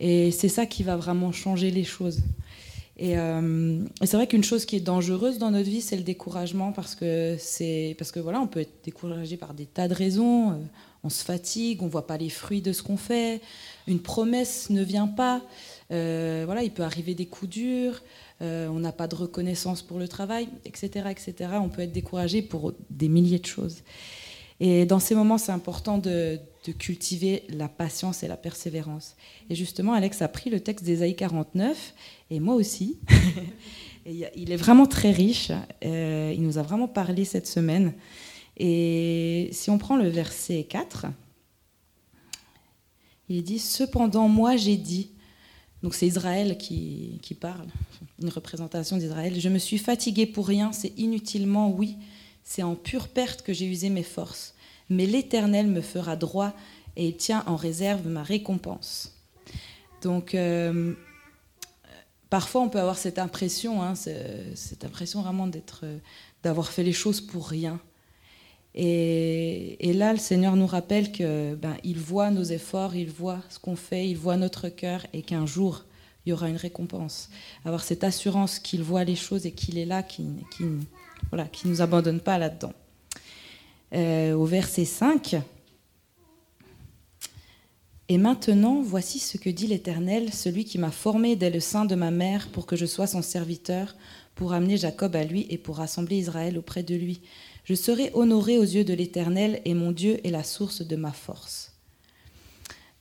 Et 0.00 0.30
c'est 0.30 0.48
ça 0.48 0.66
qui 0.66 0.82
va 0.82 0.96
vraiment 0.96 1.30
changer 1.32 1.70
les 1.70 1.84
choses. 1.84 2.20
Euh, 3.02 3.84
et, 4.00 4.06
c'est 4.06 4.16
vrai 4.16 4.26
qu'une 4.26 4.44
chose 4.44 4.64
qui 4.64 4.76
est 4.76 4.80
dangereuse 4.80 5.38
dans 5.38 5.50
notre 5.50 5.68
vie, 5.68 5.80
c'est 5.80 5.96
le 5.96 6.02
découragement 6.02 6.72
parce 6.72 6.94
que 6.94 7.36
parce 7.94 8.12
que 8.12 8.20
voilà, 8.20 8.40
on 8.40 8.46
peut 8.46 8.60
être 8.60 8.84
découragé 8.84 9.36
par 9.36 9.54
des 9.54 9.66
tas 9.66 9.88
de 9.88 9.94
raisons. 9.94 10.52
Euh, 10.52 10.54
on 11.02 11.10
se 11.10 11.22
fatigue, 11.22 11.82
on 11.82 11.86
voit 11.86 12.06
pas 12.06 12.16
les 12.16 12.30
fruits 12.30 12.62
de 12.62 12.72
ce 12.72 12.82
qu'on 12.82 12.96
fait, 12.96 13.42
une 13.86 14.00
promesse 14.00 14.70
ne 14.70 14.82
vient 14.82 15.06
pas. 15.06 15.42
Euh, 15.90 16.44
voilà, 16.46 16.62
il 16.62 16.70
peut 16.70 16.82
arriver 16.82 17.14
des 17.14 17.26
coups 17.26 17.50
durs. 17.50 18.02
Euh, 18.42 18.68
on 18.68 18.80
n'a 18.80 18.92
pas 18.92 19.06
de 19.06 19.14
reconnaissance 19.14 19.82
pour 19.82 19.98
le 19.98 20.08
travail, 20.08 20.48
etc., 20.64 21.08
etc. 21.10 21.34
On 21.60 21.68
peut 21.68 21.82
être 21.82 21.92
découragé 21.92 22.42
pour 22.42 22.72
des 22.90 23.08
milliers 23.08 23.38
de 23.38 23.46
choses. 23.46 23.82
Et 24.60 24.86
dans 24.86 24.98
ces 24.98 25.14
moments, 25.14 25.38
c'est 25.38 25.52
important 25.52 25.98
de, 25.98 26.38
cultiver 26.78 27.42
la 27.50 27.68
patience 27.68 28.22
et 28.22 28.28
la 28.28 28.38
persévérance. 28.38 29.16
Et 29.50 29.54
justement, 29.54 29.92
Alex 29.92 30.22
a 30.22 30.28
pris 30.28 30.48
le 30.48 30.60
texte 30.60 30.84
d'Ésaïe 30.84 31.14
49, 31.14 31.94
et 32.30 32.40
moi 32.40 32.54
aussi. 32.54 32.98
il 34.06 34.52
est 34.52 34.56
vraiment 34.56 34.86
très 34.86 35.10
riche. 35.10 35.52
Euh, 35.84 36.32
il 36.34 36.42
nous 36.42 36.56
a 36.56 36.62
vraiment 36.62 36.88
parlé 36.88 37.24
cette 37.24 37.46
semaine. 37.46 37.92
Et 38.56 39.48
si 39.52 39.70
on 39.70 39.78
prend 39.78 39.96
le 39.96 40.08
verset 40.08 40.64
4, 40.64 41.06
il 43.28 43.42
dit 43.42 43.58
Cependant, 43.58 44.28
moi 44.28 44.56
j'ai 44.56 44.76
dit, 44.76 45.10
donc 45.84 45.94
c'est 45.94 46.06
Israël 46.06 46.56
qui, 46.56 47.18
qui 47.20 47.34
parle, 47.34 47.66
une 48.22 48.30
représentation 48.30 48.96
d'Israël. 48.96 49.38
Je 49.38 49.50
me 49.50 49.58
suis 49.58 49.76
fatigué 49.76 50.24
pour 50.24 50.48
rien, 50.48 50.72
c'est 50.72 50.94
inutilement, 50.96 51.70
oui, 51.70 51.98
c'est 52.42 52.62
en 52.62 52.74
pure 52.74 53.08
perte 53.08 53.42
que 53.42 53.52
j'ai 53.52 53.66
usé 53.66 53.90
mes 53.90 54.02
forces. 54.02 54.54
Mais 54.88 55.04
l'Éternel 55.04 55.66
me 55.66 55.82
fera 55.82 56.16
droit 56.16 56.54
et 56.96 57.14
tient 57.14 57.44
en 57.46 57.56
réserve 57.56 58.08
ma 58.08 58.22
récompense. 58.22 59.12
Donc, 60.00 60.34
euh, 60.34 60.94
parfois, 62.30 62.62
on 62.62 62.70
peut 62.70 62.80
avoir 62.80 62.96
cette 62.96 63.18
impression, 63.18 63.82
hein, 63.82 63.94
cette 63.94 64.86
impression 64.86 65.20
vraiment 65.20 65.46
d'être, 65.46 65.84
d'avoir 66.42 66.70
fait 66.70 66.82
les 66.82 66.94
choses 66.94 67.20
pour 67.20 67.46
rien. 67.46 67.78
Et, 68.74 69.92
là, 69.94 70.12
le 70.12 70.18
Seigneur 70.18 70.56
nous 70.56 70.66
rappelle 70.66 71.12
que 71.12 71.54
ben, 71.54 71.76
il 71.84 71.98
voit 71.98 72.30
nos 72.30 72.42
efforts, 72.42 72.96
il 72.96 73.10
voit 73.10 73.40
ce 73.48 73.58
qu'on 73.58 73.76
fait, 73.76 74.08
il 74.08 74.16
voit 74.16 74.36
notre 74.36 74.68
cœur, 74.68 75.06
et 75.12 75.22
qu'un 75.22 75.46
jour, 75.46 75.84
il 76.26 76.30
y 76.30 76.32
aura 76.32 76.48
une 76.48 76.56
récompense. 76.56 77.30
Avoir 77.64 77.84
cette 77.84 78.02
assurance 78.02 78.58
qu'il 78.58 78.82
voit 78.82 79.04
les 79.04 79.14
choses 79.14 79.46
et 79.46 79.52
qu'il 79.52 79.78
est 79.78 79.84
là, 79.84 80.02
qui, 80.02 80.26
voilà, 81.30 81.44
qui 81.44 81.68
nous 81.68 81.82
abandonne 81.82 82.20
pas 82.20 82.38
là-dedans. 82.38 82.72
Euh, 83.94 84.32
au 84.32 84.44
verset 84.44 84.84
5, 84.84 85.36
Et 88.08 88.18
maintenant, 88.18 88.82
voici 88.82 89.20
ce 89.20 89.38
que 89.38 89.50
dit 89.50 89.68
l'Éternel, 89.68 90.32
celui 90.32 90.64
qui 90.64 90.78
m'a 90.78 90.90
formé 90.90 91.36
dès 91.36 91.50
le 91.50 91.60
sein 91.60 91.84
de 91.84 91.94
ma 91.94 92.10
mère 92.10 92.48
pour 92.48 92.66
que 92.66 92.74
je 92.74 92.86
sois 92.86 93.06
son 93.06 93.22
serviteur, 93.22 93.94
pour 94.34 94.52
amener 94.52 94.76
Jacob 94.76 95.14
à 95.14 95.22
lui 95.22 95.46
et 95.48 95.58
pour 95.58 95.76
rassembler 95.76 96.16
Israël 96.16 96.58
auprès 96.58 96.82
de 96.82 96.96
lui. 96.96 97.20
Je 97.64 97.74
serai 97.74 98.10
honoré 98.14 98.58
aux 98.58 98.62
yeux 98.62 98.84
de 98.84 98.92
l'Éternel 98.92 99.60
et 99.64 99.74
mon 99.74 99.90
Dieu 99.90 100.20
est 100.26 100.30
la 100.30 100.44
source 100.44 100.82
de 100.82 100.96
ma 100.96 101.12
force. 101.12 101.72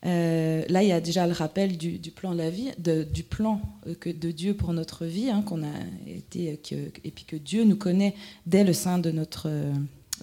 Euh, 0.05 0.63
là, 0.67 0.83
il 0.83 0.89
y 0.89 0.91
a 0.91 0.99
déjà 0.99 1.27
le 1.27 1.33
rappel 1.33 1.77
du, 1.77 1.99
plan 2.11 2.33
de 2.33 2.37
la 2.37 2.49
vie, 2.49 2.71
du 2.77 3.23
plan 3.23 3.61
euh, 3.87 3.95
que, 3.95 4.09
de 4.09 4.31
Dieu 4.31 4.53
pour 4.53 4.73
notre 4.73 5.05
vie, 5.05 5.29
hein, 5.29 5.41
qu'on 5.41 5.63
a 5.63 5.73
été, 6.07 6.59
et 7.03 7.11
puis 7.11 7.25
que 7.25 7.35
Dieu 7.35 7.63
nous 7.63 7.77
connaît 7.77 8.13
dès 8.45 8.63
le 8.63 8.73
sein 8.73 8.99
de 8.99 9.11
notre, 9.11 9.49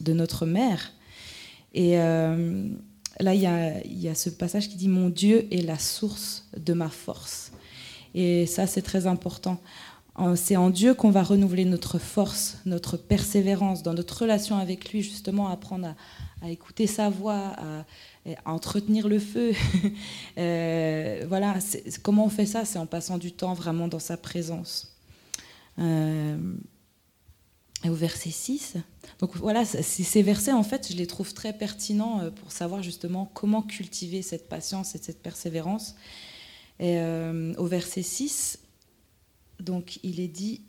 de 0.01 0.13
notre 0.13 0.45
mère. 0.45 0.93
Et 1.73 1.99
euh, 1.99 2.69
là, 3.21 3.35
y, 3.35 3.47
a, 3.47 3.83
il 3.85 4.01
y, 4.01 4.09
a, 4.09 4.15
ce 4.15 4.29
passage 4.29 4.69
qui 4.69 4.77
dit 4.77 4.89
Mon 4.89 5.09
Dieu 5.09 5.49
est 5.51 5.63
la 5.63 5.79
source 5.79 6.47
de 6.57 6.73
ma 6.75 6.89
force. 6.89 7.53
Et 8.15 8.45
ça, 8.47 8.67
c'est 8.67 8.83
très 8.83 9.07
important. 9.07 9.61
C'est 10.37 10.57
en 10.57 10.69
Dieu 10.71 10.93
qu'on 10.93 11.11
va 11.11 11.23
renouveler 11.23 11.65
notre 11.65 11.99
force, 11.99 12.59
notre 12.67 12.97
persévérance, 12.99 13.83
dans 13.83 13.95
notre 13.95 14.19
relation 14.19 14.59
avec 14.59 14.93
lui, 14.93 15.03
justement, 15.03 15.49
apprendre 15.49 15.95
à, 16.43 16.51
écouter 16.51 16.87
sa 16.87 17.09
voix, 17.09 17.55
à, 17.57 18.53
entretenir 18.53 19.09
le 19.09 19.19
feu. 19.19 19.53
euh, 20.39 21.25
voilà, 21.27 21.57
comment 22.03 22.27
on 22.27 22.29
fait 22.29 22.45
ça? 22.45 22.65
C'est 22.65 22.79
en 22.79 22.87
passant 22.87 23.17
du 23.17 23.33
temps 23.33 23.55
vraiment 23.55 23.89
dans 23.89 23.99
sa 23.99 24.17
présence. 24.19 24.95
Euh, 25.79 26.37
et 27.83 27.89
au 27.89 27.95
verset 27.95 28.31
6. 28.31 28.75
Donc 29.21 29.37
voilà, 29.37 29.65
ces 29.65 30.23
versets, 30.23 30.53
en 30.53 30.63
fait, 30.63 30.93
je 30.93 30.97
les 30.99 31.07
trouve 31.07 31.33
très 31.33 31.55
pertinents 31.55 32.21
euh, 32.21 32.31
pour 32.31 32.53
savoir 32.53 32.83
justement 32.83 33.31
comment 33.33 33.63
cultiver 33.63 34.21
cette 34.21 34.51
patience 34.51 34.95
et 34.95 34.99
cette 34.99 35.23
persévérance. 35.23 35.95
Et 36.79 36.99
au 37.59 37.67
verset 37.67 38.03
6, 38.03 38.59
donc 39.61 39.99
il 40.03 40.21
est 40.21 40.29
dit 40.29 40.63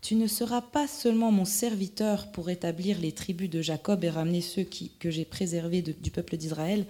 Tu 0.00 0.14
ne 0.14 0.26
seras 0.26 0.60
pas 0.60 0.86
seulement 0.86 1.32
mon 1.32 1.44
serviteur 1.44 2.30
pour 2.32 2.50
établir 2.50 2.98
les 3.00 3.12
tribus 3.12 3.50
de 3.50 3.62
Jacob 3.62 4.04
et 4.04 4.10
ramener 4.10 4.40
ceux 4.40 4.62
qui, 4.62 4.90
que 4.98 5.10
j'ai 5.10 5.24
préservés 5.24 5.82
du 5.82 6.10
peuple 6.10 6.36
d'Israël, 6.36 6.86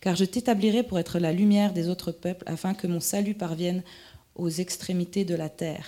car 0.00 0.16
je 0.16 0.24
t'établirai 0.24 0.82
pour 0.82 0.98
être 0.98 1.18
la 1.18 1.32
lumière 1.32 1.72
des 1.72 1.88
autres 1.88 2.12
peuples, 2.12 2.44
afin 2.46 2.74
que 2.74 2.86
mon 2.86 3.00
salut 3.00 3.34
parvienne 3.34 3.82
aux 4.34 4.50
extrémités 4.50 5.24
de 5.24 5.34
la 5.34 5.48
terre. 5.48 5.86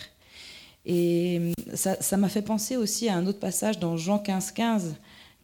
Et 0.87 1.53
ça 1.75 2.17
m'a 2.17 2.29
fait 2.29 2.43
penser 2.43 2.77
aussi 2.77 3.09
à 3.09 3.17
un 3.17 3.27
autre 3.27 3.39
passage 3.39 3.79
dans 3.79 3.97
Jean 3.97 4.19
15, 4.19 4.53
15, 4.53 4.95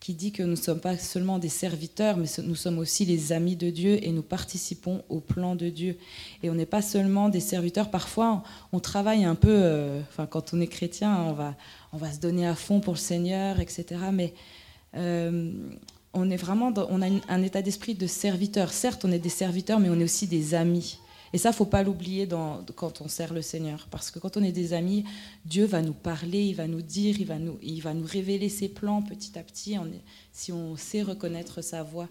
qui 0.07 0.15
dit 0.15 0.31
que 0.31 0.45
nous 0.45 0.51
ne 0.51 0.55
sommes 0.55 0.79
pas 0.79 0.97
seulement 0.97 1.41
des 1.41 1.49
serviteurs, 1.49 2.17
mais 2.17 2.29
nous 2.45 2.55
sommes 2.55 2.79
aussi 2.79 3.05
les 3.05 3.33
amis 3.33 3.57
de 3.57 3.71
Dieu 3.71 3.99
et 4.07 4.13
nous 4.13 4.23
participons 4.23 5.03
au 5.09 5.19
plan 5.19 5.57
de 5.57 5.69
Dieu. 5.69 5.99
Et 6.45 6.51
on 6.51 6.55
n'est 6.55 6.65
pas 6.65 6.81
seulement 6.81 7.29
des 7.29 7.41
serviteurs. 7.41 7.91
Parfois, 7.91 8.45
on 8.73 8.79
travaille 8.79 9.25
un 9.25 9.35
peu, 9.35 9.51
euh, 9.51 10.01
quand 10.31 10.55
on 10.55 10.61
est 10.61 10.69
chrétien, 10.69 11.25
on 11.25 11.33
va, 11.33 11.57
on 11.93 11.97
va 11.97 12.13
se 12.13 12.21
donner 12.21 12.47
à 12.47 12.55
fond 12.55 12.79
pour 12.79 12.93
le 12.93 13.01
Seigneur, 13.01 13.59
etc. 13.59 13.85
Mais 14.13 14.33
euh, 14.95 15.51
on 16.15 16.31
est 16.31 16.37
vraiment, 16.37 16.73
on 16.89 17.03
a 17.03 17.09
un 17.29 17.43
état 17.43 17.61
d'esprit 17.61 17.97
de 17.97 18.07
serviteur. 18.07 18.73
Certes, 18.73 19.05
on 19.05 19.11
est 19.11 19.19
des 19.19 19.29
serviteurs, 19.29 19.81
mais 19.81 19.89
on 19.91 19.99
est 19.99 20.05
aussi 20.05 20.29
des 20.29 20.55
amis. 20.55 21.01
Et 21.33 21.39
ça, 21.39 21.53
faut 21.53 21.67
pas 21.67 21.83
l'oublier 21.83 22.29
quand 22.75 23.01
on 23.01 23.09
sert 23.09 23.35
le 23.35 23.43
Seigneur, 23.43 23.89
parce 23.91 24.11
que 24.11 24.19
quand 24.19 24.37
on 24.37 24.43
est 24.43 24.53
des 24.53 24.73
amis, 24.73 25.05
Dieu 25.45 25.65
va 25.65 25.83
nous 25.83 25.93
parler, 25.93 26.45
il 26.45 26.55
va 26.55 26.67
nous 26.67 26.83
dire, 26.83 27.21
il 27.21 27.27
va 27.27 27.39
nous, 27.39 27.59
il 27.63 27.81
va 27.81 27.95
nous 27.95 28.07
révéler 28.07 28.49
ses 28.49 28.69
plans 28.69 29.03
petit 29.03 29.39
à 29.39 29.43
petit, 29.43 29.77
si 30.33 30.53
on 30.53 30.77
sait 30.77 31.03
reconnaître 31.03 31.63
sa 31.63 31.83
voix. 31.83 32.09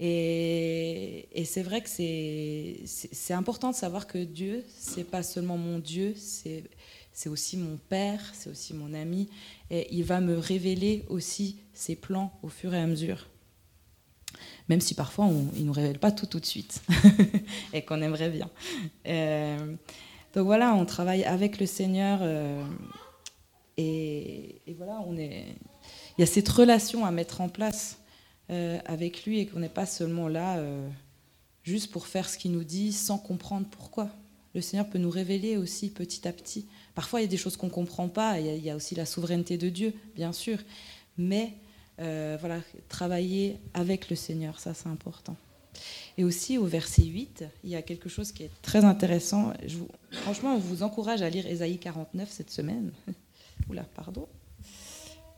Et, 0.00 1.28
c'est 1.44 1.62
vrai 1.62 1.80
que 1.80 1.88
c'est 1.88 3.34
important 3.34 3.70
de 3.70 3.76
savoir 3.76 4.06
que 4.06 4.18
Dieu, 4.18 4.64
c'est 4.78 5.04
pas 5.04 5.22
seulement 5.22 5.56
mon 5.56 5.78
Dieu, 5.78 6.14
c'est 6.16 7.28
aussi 7.28 7.56
mon 7.56 7.78
Père, 7.88 8.20
c'est 8.32 8.50
aussi 8.50 8.74
mon 8.74 8.94
ami, 8.94 9.28
et 9.70 9.88
il 9.90 10.04
va 10.04 10.20
me 10.20 10.38
révéler 10.38 11.04
aussi 11.08 11.56
ses 11.74 11.96
plans 11.96 12.32
au 12.42 12.48
fur 12.48 12.74
et 12.74 12.78
à 12.78 12.86
mesure 12.86 13.26
même 14.68 14.80
si 14.80 14.94
parfois 14.94 15.26
on, 15.26 15.46
il 15.54 15.62
ne 15.62 15.66
nous 15.66 15.72
révèle 15.72 15.98
pas 15.98 16.12
tout 16.12 16.26
tout 16.26 16.40
de 16.40 16.46
suite 16.46 16.82
et 17.72 17.82
qu'on 17.82 18.02
aimerait 18.02 18.30
bien. 18.30 18.50
Euh, 19.06 19.74
donc 20.34 20.44
voilà, 20.44 20.74
on 20.74 20.84
travaille 20.84 21.24
avec 21.24 21.58
le 21.58 21.66
Seigneur 21.66 22.20
euh, 22.22 22.62
et, 23.76 24.60
voilà, 24.76 25.04
il 25.16 25.54
y 26.18 26.22
a 26.22 26.26
cette 26.26 26.48
relation 26.48 27.04
à 27.04 27.10
mettre 27.10 27.40
en 27.40 27.48
place 27.48 27.98
euh, 28.50 28.78
avec 28.86 29.24
lui 29.24 29.38
et 29.40 29.46
qu'on 29.46 29.60
n'est 29.60 29.68
pas 29.68 29.86
seulement 29.86 30.28
là 30.28 30.60
juste 31.62 31.90
pour 31.90 32.06
faire 32.06 32.28
ce 32.28 32.38
qu'il 32.38 32.52
nous 32.52 32.64
dit 32.64 32.92
sans 32.92 33.18
comprendre 33.18 33.66
pourquoi. 33.70 34.08
Le 34.54 34.60
Seigneur 34.60 34.88
peut 34.88 34.98
nous 34.98 35.10
révéler 35.10 35.56
aussi 35.56 35.90
petit 35.90 36.26
à 36.26 36.32
petit. 36.32 36.66
Parfois, 36.94 37.20
il 37.20 37.24
y 37.24 37.26
a 37.26 37.30
des 37.30 37.36
choses 37.36 37.56
qu'on 37.56 37.66
ne 37.66 37.72
comprend 37.72 38.08
pas, 38.08 38.40
il 38.40 38.64
y, 38.64 38.70
a, 38.70 38.76
aussi 38.76 38.94
la 38.94 39.06
souveraineté 39.06 39.58
de 39.58 39.68
Dieu, 39.68 39.94
bien 40.16 40.32
sûr, 40.32 40.58
mais 41.16 41.52
voilà, 41.98 42.60
travailler 42.88 43.58
avec 43.74 44.10
le 44.10 44.16
Seigneur, 44.16 44.58
ça 44.60 44.74
c'est 44.74 44.88
important. 44.88 45.36
Et 46.16 46.24
aussi 46.24 46.58
au 46.58 46.64
verset 46.64 47.04
8, 47.04 47.44
il 47.64 47.70
y 47.70 47.76
a 47.76 47.82
quelque 47.82 48.08
chose 48.08 48.32
qui 48.32 48.42
est 48.42 48.50
très 48.62 48.84
intéressant. 48.84 49.52
Je 49.66 49.78
franchement, 50.22 50.54
on 50.54 50.58
vous 50.58 50.82
encourage 50.82 51.22
à 51.22 51.30
lire 51.30 51.46
Ésaïe 51.46 51.78
49 51.78 52.28
cette 52.30 52.50
semaine. 52.50 52.92
Oula, 53.68 53.84
pardon. 53.94 54.26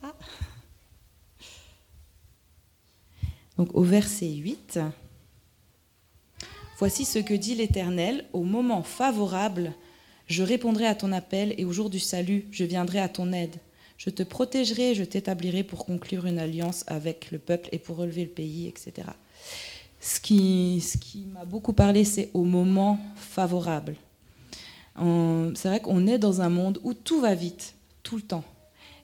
Ah. 0.03 0.15
Donc 3.59 3.75
au 3.75 3.83
verset 3.83 4.31
8, 4.31 4.81
Voici 6.81 7.05
ce 7.05 7.19
que 7.19 7.35
dit 7.35 7.55
l'Éternel, 7.55 8.25
au 8.33 8.43
moment 8.43 8.83
favorable, 8.83 9.75
je 10.27 10.43
répondrai 10.43 10.87
à 10.87 10.95
ton 10.95 11.13
appel 11.13 11.55
et 11.59 11.67
au 11.67 11.73
jour 11.73 11.91
du 11.91 11.99
salut, 11.99 12.47
je 12.53 12.65
viendrai 12.65 13.01
à 13.01 13.11
ton 13.11 13.35
aide. 13.35 13.57
Je 14.01 14.09
te 14.09 14.23
protégerai, 14.23 14.95
je 14.95 15.05
t'établirai 15.05 15.63
pour 15.63 15.85
conclure 15.85 16.25
une 16.25 16.39
alliance 16.39 16.85
avec 16.87 17.31
le 17.31 17.39
peuple 17.39 17.69
et 17.71 17.79
pour 17.79 17.99
relever 17.99 18.25
le 18.25 18.31
pays, 18.31 18.67
etc. 18.67 19.09
Ce 20.01 20.19
qui, 20.19 20.83
m'a 21.35 21.45
beaucoup 21.45 21.75
parlé, 21.75 22.05
c'est 22.05 22.31
au 22.33 22.45
moment 22.45 22.99
favorable. 23.15 23.97
C'est 24.97 25.69
vrai 25.69 25.81
qu'on 25.81 26.07
est 26.07 26.17
dans 26.17 26.41
un 26.41 26.49
monde 26.49 26.81
où 26.83 26.95
tout 26.95 27.21
va 27.21 27.35
vite, 27.35 27.75
tout 28.03 28.17
le 28.17 28.23
temps. 28.23 28.45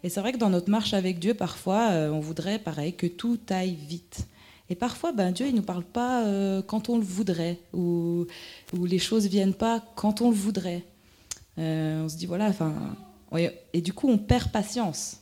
Et 0.03 0.09
c'est 0.09 0.21
vrai 0.21 0.33
que 0.33 0.39
dans 0.39 0.49
notre 0.49 0.71
marche 0.71 0.95
avec 0.95 1.19
Dieu, 1.19 1.35
parfois, 1.35 1.91
euh, 1.91 2.11
on 2.11 2.21
voudrait, 2.21 2.59
pareil, 2.59 2.95
que 2.95 3.07
tout 3.07 3.39
aille 3.51 3.75
vite. 3.75 4.27
Et 4.71 4.77
parfois, 4.77 5.13
ben, 5.13 5.31
Dieu, 5.31 5.47
il 5.47 5.53
ne 5.53 5.59
nous 5.59 5.63
parle 5.63 5.85
pas 5.85 6.25
euh, 6.25 6.63
quand 6.63 6.89
on 6.89 6.97
le 6.97 7.05
voudrait, 7.05 7.59
ou, 7.75 8.27
les 8.73 8.99
choses 8.99 9.27
viennent 9.27 9.55
pas 9.55 9.85
quand 9.95 10.23
on 10.23 10.31
le 10.31 10.37
voudrait. 10.37 10.85
Euh, 11.59 12.05
on 12.05 12.09
se 12.09 12.17
dit, 12.17 12.25
voilà, 12.25 12.47
enfin, 12.47 12.97
et 13.39 13.81
du 13.81 13.93
coup, 13.93 14.09
on 14.09 14.19
perd 14.19 14.51
patience. 14.51 15.21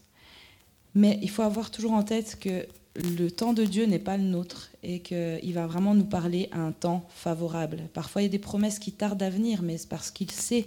Mais 0.95 1.19
il 1.23 1.31
faut 1.31 1.43
avoir 1.43 1.71
toujours 1.71 1.93
en 1.93 2.03
tête 2.03 2.39
que 2.39 2.67
le 2.97 3.29
temps 3.29 3.53
de 3.53 3.65
Dieu 3.65 3.87
n'est 3.87 3.99
pas 3.99 4.17
le 4.17 4.23
nôtre 4.23 4.71
et 4.83 5.01
qu'il 5.01 5.53
va 5.53 5.67
vraiment 5.67 5.95
nous 5.95 6.05
parler 6.05 6.49
à 6.53 6.61
un 6.61 6.73
temps 6.73 7.07
favorable. 7.15 7.89
Parfois, 7.93 8.23
il 8.23 8.27
y 8.27 8.29
a 8.29 8.31
des 8.31 8.39
promesses 8.39 8.79
qui 8.79 8.93
tardent 8.93 9.23
à 9.23 9.31
venir, 9.31 9.63
mais 9.63 9.79
c'est 9.79 9.89
parce 9.89 10.11
qu'il 10.11 10.31
sait 10.31 10.67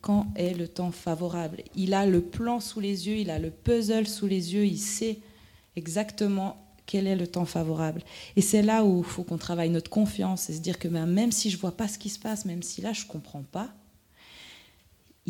quand 0.00 0.26
est 0.36 0.54
le 0.54 0.68
temps 0.68 0.92
favorable. 0.92 1.62
Il 1.74 1.92
a 1.92 2.06
le 2.06 2.22
plan 2.22 2.60
sous 2.60 2.80
les 2.80 3.08
yeux, 3.08 3.16
il 3.16 3.30
a 3.30 3.38
le 3.38 3.50
puzzle 3.50 4.06
sous 4.06 4.26
les 4.26 4.54
yeux, 4.54 4.64
il 4.64 4.78
sait 4.78 5.18
exactement 5.76 6.56
quel 6.86 7.06
est 7.06 7.16
le 7.16 7.26
temps 7.26 7.44
favorable. 7.44 8.02
Et 8.36 8.40
c'est 8.40 8.62
là 8.62 8.84
où 8.84 8.98
il 8.98 9.04
faut 9.04 9.22
qu'on 9.22 9.38
travaille 9.38 9.70
notre 9.70 9.90
confiance 9.90 10.50
et 10.50 10.54
se 10.54 10.60
dire 10.60 10.78
que 10.78 10.88
même 10.88 11.32
si 11.32 11.50
je 11.50 11.58
vois 11.58 11.76
pas 11.76 11.88
ce 11.88 11.98
qui 11.98 12.08
se 12.08 12.18
passe, 12.18 12.44
même 12.44 12.62
si 12.62 12.80
là 12.80 12.92
je 12.92 13.04
ne 13.04 13.08
comprends 13.08 13.44
pas, 13.52 13.68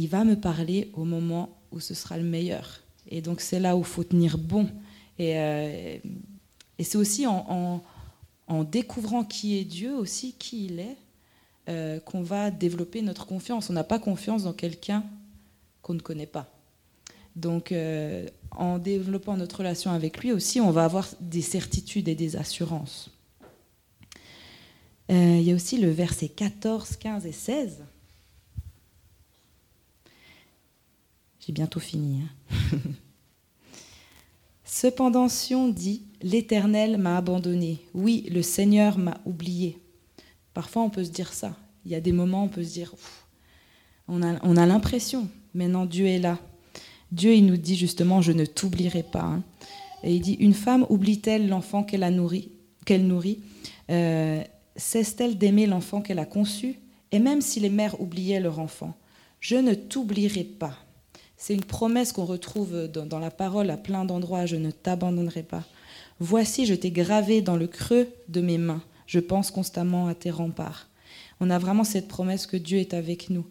il 0.00 0.06
va 0.06 0.24
me 0.24 0.34
parler 0.34 0.90
au 0.94 1.04
moment 1.04 1.58
où 1.72 1.78
ce 1.78 1.92
sera 1.92 2.16
le 2.16 2.24
meilleur. 2.24 2.80
Et 3.08 3.20
donc 3.20 3.42
c'est 3.42 3.60
là 3.60 3.76
où 3.76 3.80
il 3.80 3.84
faut 3.84 4.02
tenir 4.02 4.38
bon. 4.38 4.66
Et, 5.18 5.38
euh, 5.38 5.98
c'est 6.80 6.96
aussi 6.96 7.26
en, 7.26 7.82
en, 8.46 8.64
découvrant 8.64 9.24
qui 9.24 9.58
est 9.58 9.64
Dieu, 9.64 9.94
aussi 9.94 10.32
qui 10.38 10.64
il 10.64 10.80
est, 10.80 10.96
euh, 11.68 12.00
qu'on 12.00 12.22
va 12.22 12.50
développer 12.50 13.02
notre 13.02 13.26
confiance. 13.26 13.68
On 13.68 13.74
n'a 13.74 13.84
pas 13.84 13.98
confiance 13.98 14.44
dans 14.44 14.54
quelqu'un 14.54 15.04
qu'on 15.82 15.92
ne 15.92 16.00
connaît 16.00 16.24
pas. 16.24 16.50
Donc 17.36 17.70
euh, 17.70 18.26
en 18.52 18.78
développant 18.78 19.36
notre 19.36 19.58
relation 19.58 19.90
avec 19.90 20.18
lui 20.20 20.32
aussi, 20.32 20.62
on 20.62 20.70
va 20.70 20.84
avoir 20.84 21.08
des 21.20 21.42
certitudes 21.42 22.08
et 22.08 22.14
des 22.14 22.36
assurances. 22.36 23.10
il 25.10 25.42
y 25.42 25.52
a 25.52 25.54
aussi 25.54 25.76
le 25.76 25.90
verset 25.90 26.28
14, 26.28 26.96
15 26.96 27.26
et 27.26 27.32
16 27.32 27.82
J'ai 31.40 31.52
bientôt 31.52 31.80
fini. 31.80 32.20
Hein. 32.22 32.78
Cependant, 34.64 35.28
Sion 35.28 35.68
dit 35.68 36.02
L'Éternel 36.22 36.98
m'a 36.98 37.16
abandonné. 37.16 37.80
Oui, 37.94 38.26
le 38.30 38.42
Seigneur 38.42 38.98
m'a 38.98 39.18
oublié. 39.24 39.78
Parfois, 40.52 40.82
on 40.82 40.90
peut 40.90 41.04
se 41.04 41.10
dire 41.10 41.32
ça. 41.32 41.56
Il 41.84 41.90
y 41.90 41.94
a 41.94 42.00
des 42.00 42.12
moments, 42.12 42.44
on 42.44 42.48
peut 42.48 42.62
se 42.62 42.72
dire 42.72 42.94
On 44.06 44.22
a, 44.22 44.38
on 44.44 44.56
a 44.56 44.66
l'impression, 44.66 45.28
maintenant 45.54 45.86
Dieu 45.86 46.06
est 46.06 46.18
là. 46.18 46.38
Dieu, 47.10 47.34
il 47.34 47.46
nous 47.46 47.56
dit 47.56 47.76
justement 47.76 48.20
Je 48.20 48.32
ne 48.32 48.44
t'oublierai 48.44 49.02
pas. 49.02 49.22
Hein. 49.22 49.42
Et 50.04 50.14
il 50.14 50.20
dit 50.20 50.34
Une 50.34 50.54
femme 50.54 50.86
oublie-t-elle 50.90 51.48
l'enfant 51.48 51.82
qu'elle 51.82 52.02
a 52.02 52.10
nourri, 52.10 52.52
qu'elle 52.84 53.06
nourrit? 53.06 53.40
Euh, 53.90 54.42
Cesse-t-elle 54.76 55.36
d'aimer 55.36 55.66
l'enfant 55.66 56.00
qu'elle 56.00 56.18
a 56.18 56.26
conçu? 56.26 56.78
Et 57.12 57.18
même 57.18 57.40
si 57.40 57.60
les 57.60 57.70
mères 57.70 58.00
oubliaient 58.00 58.40
leur 58.40 58.60
enfant, 58.60 58.94
je 59.40 59.56
ne 59.56 59.74
t'oublierai 59.74 60.44
pas. 60.44 60.76
C'est 61.40 61.54
une 61.54 61.64
promesse 61.64 62.12
qu'on 62.12 62.26
retrouve 62.26 62.86
dans, 62.86 63.18
la 63.18 63.30
parole 63.30 63.70
à 63.70 63.78
plein 63.78 64.04
d'endroits. 64.04 64.44
Je 64.44 64.56
ne 64.56 64.70
t'abandonnerai 64.70 65.42
pas. 65.42 65.64
Voici, 66.18 66.66
je 66.66 66.74
t'ai 66.74 66.90
gravé 66.90 67.40
dans 67.40 67.56
le 67.56 67.66
creux 67.66 68.08
de 68.28 68.42
mes 68.42 68.58
mains. 68.58 68.82
Je 69.06 69.20
pense 69.20 69.50
constamment 69.50 70.06
à 70.06 70.14
tes 70.14 70.30
remparts. 70.30 70.88
On 71.40 71.48
a 71.48 71.58
vraiment 71.58 71.82
cette 71.82 72.08
promesse 72.08 72.46
que 72.46 72.58
Dieu 72.58 72.78
est 72.78 72.92
avec 72.92 73.30
nous. 73.30 73.46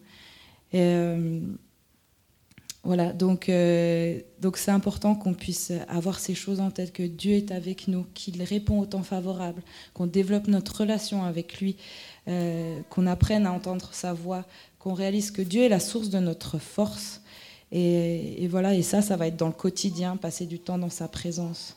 Euh, 0.74 1.40
voilà, 2.84 3.12
donc 3.12 3.48
euh, 3.48 4.20
donc 4.40 4.56
c'est 4.56 4.70
important 4.70 5.16
qu'on 5.16 5.34
puisse 5.34 5.72
avoir 5.88 6.20
ces 6.20 6.36
choses 6.36 6.60
en 6.60 6.70
tête, 6.70 6.92
que 6.92 7.02
Dieu 7.02 7.32
est 7.32 7.50
avec 7.50 7.88
nous, 7.88 8.06
qu'il 8.14 8.40
répond 8.44 8.78
au 8.78 8.86
temps 8.86 9.02
favorable, 9.02 9.62
qu'on 9.94 10.06
développe 10.06 10.46
notre 10.46 10.82
relation 10.82 11.24
avec 11.24 11.60
lui, 11.60 11.76
euh, 12.28 12.80
qu'on 12.88 13.08
apprenne 13.08 13.46
à 13.46 13.52
entendre 13.52 13.90
sa 13.92 14.12
voix, 14.12 14.46
qu'on 14.78 14.94
réalise 14.94 15.32
que 15.32 15.42
Dieu 15.42 15.64
est 15.64 15.68
la 15.68 15.80
source 15.80 16.08
de 16.08 16.20
notre 16.20 16.58
force. 16.58 17.20
Et, 17.72 18.48
voilà, 18.48 18.74
et 18.74 18.82
ça, 18.82 19.00
ça 19.00 19.16
va 19.16 19.28
être 19.28 19.36
dans 19.36 19.46
le 19.46 19.52
quotidien, 19.52 20.16
passer 20.16 20.46
du 20.46 20.58
temps 20.58 20.78
dans 20.78 20.90
sa 20.90 21.06
présence. 21.06 21.76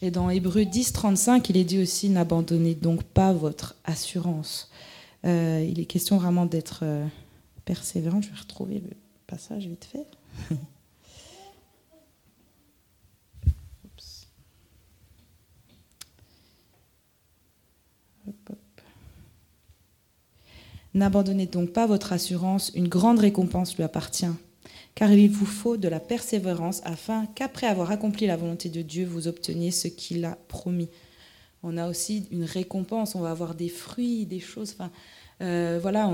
Et 0.00 0.10
dans 0.10 0.30
Hébreu 0.30 0.64
10, 0.64 0.92
35, 0.92 1.50
il 1.50 1.56
est 1.56 1.64
dit 1.64 1.80
aussi 1.80 2.08
n'abandonnez 2.08 2.74
donc 2.74 3.02
pas 3.02 3.32
votre 3.32 3.76
assurance. 3.84 4.70
Euh, 5.24 5.66
il 5.68 5.78
est 5.80 5.84
question 5.84 6.18
vraiment 6.18 6.46
d'être 6.46 6.80
euh, 6.82 7.06
persévérant. 7.64 8.20
Je 8.20 8.30
vais 8.30 8.36
retrouver 8.36 8.80
le 8.80 8.90
passage 9.26 9.66
vite 9.66 9.86
fait. 9.90 10.06
N'abandonnez 20.94 21.46
donc 21.46 21.72
pas 21.72 21.86
votre 21.86 22.12
assurance, 22.12 22.70
une 22.76 22.86
grande 22.86 23.18
récompense 23.18 23.76
lui 23.76 23.82
appartient. 23.82 24.30
Car 24.94 25.12
il 25.12 25.30
vous 25.30 25.46
faut 25.46 25.76
de 25.76 25.88
la 25.88 25.98
persévérance 25.98 26.80
afin 26.84 27.26
qu'après 27.34 27.66
avoir 27.66 27.90
accompli 27.90 28.26
la 28.26 28.36
volonté 28.36 28.68
de 28.68 28.82
Dieu, 28.82 29.04
vous 29.04 29.26
obteniez 29.26 29.70
ce 29.70 29.88
qu'il 29.88 30.24
a 30.24 30.38
promis. 30.48 30.88
On 31.64 31.76
a 31.76 31.88
aussi 31.88 32.28
une 32.30 32.44
récompense, 32.44 33.14
on 33.14 33.20
va 33.20 33.30
avoir 33.30 33.54
des 33.54 33.68
fruits, 33.68 34.26
des 34.26 34.38
choses. 34.38 34.72
Enfin, 34.74 34.90
euh, 35.40 35.78
voilà, 35.82 36.08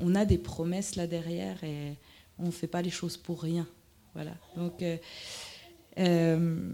on, 0.00 0.14
a 0.14 0.24
des 0.24 0.38
promesses 0.38 0.96
là 0.96 1.06
derrière 1.06 1.62
et 1.62 1.94
on 2.38 2.46
ne 2.46 2.50
fait 2.50 2.66
pas 2.66 2.82
les 2.82 2.90
choses 2.90 3.16
pour 3.16 3.42
rien. 3.42 3.66
Voilà. 4.14 4.32
Euh, 4.58 4.96
euh, 5.98 6.70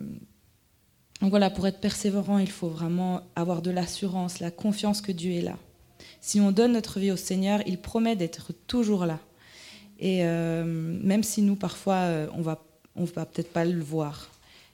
donc 1.20 1.30
voilà, 1.30 1.50
pour 1.50 1.66
être 1.66 1.80
persévérant, 1.80 2.38
il 2.38 2.50
faut 2.50 2.68
vraiment 2.68 3.22
avoir 3.36 3.60
de 3.60 3.70
l'assurance, 3.70 4.40
la 4.40 4.50
confiance 4.50 5.00
que 5.00 5.12
Dieu 5.12 5.32
est 5.32 5.42
là. 5.42 5.58
Si 6.20 6.40
on 6.40 6.50
donne 6.50 6.72
notre 6.72 6.98
vie 6.98 7.10
au 7.10 7.16
Seigneur, 7.16 7.60
il 7.66 7.78
promet 7.78 8.16
d'être 8.16 8.52
toujours 8.66 9.04
là. 9.04 9.20
Et 10.02 10.24
euh, 10.24 10.64
même 10.64 11.22
si 11.22 11.42
nous, 11.42 11.54
parfois, 11.54 11.94
euh, 11.94 12.26
on 12.34 12.42
va, 12.42 12.60
on 12.96 13.04
va 13.04 13.24
peut-être 13.24 13.52
pas 13.52 13.64
le 13.64 13.80
voir, 13.80 14.32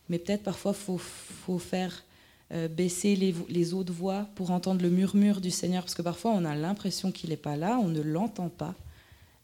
mais 0.08 0.18
peut-être 0.18 0.42
parfois, 0.42 0.72
il 0.72 0.98
faut, 0.98 1.58
faire 1.58 2.02
euh, 2.50 2.66
baisser 2.66 3.14
les, 3.14 3.34
les 3.50 3.74
autres 3.74 3.92
voix 3.92 4.26
pour 4.36 4.52
entendre 4.52 4.80
le 4.80 4.88
murmure 4.88 5.42
du 5.42 5.50
Seigneur, 5.50 5.82
parce 5.82 5.94
que 5.94 6.00
parfois, 6.00 6.30
on 6.30 6.46
a 6.46 6.56
l'impression 6.56 7.12
qu'il 7.12 7.28
n'est 7.28 7.36
pas 7.36 7.56
là, 7.56 7.78
on 7.78 7.88
ne 7.88 8.00
l'entend 8.00 8.48
pas, 8.48 8.74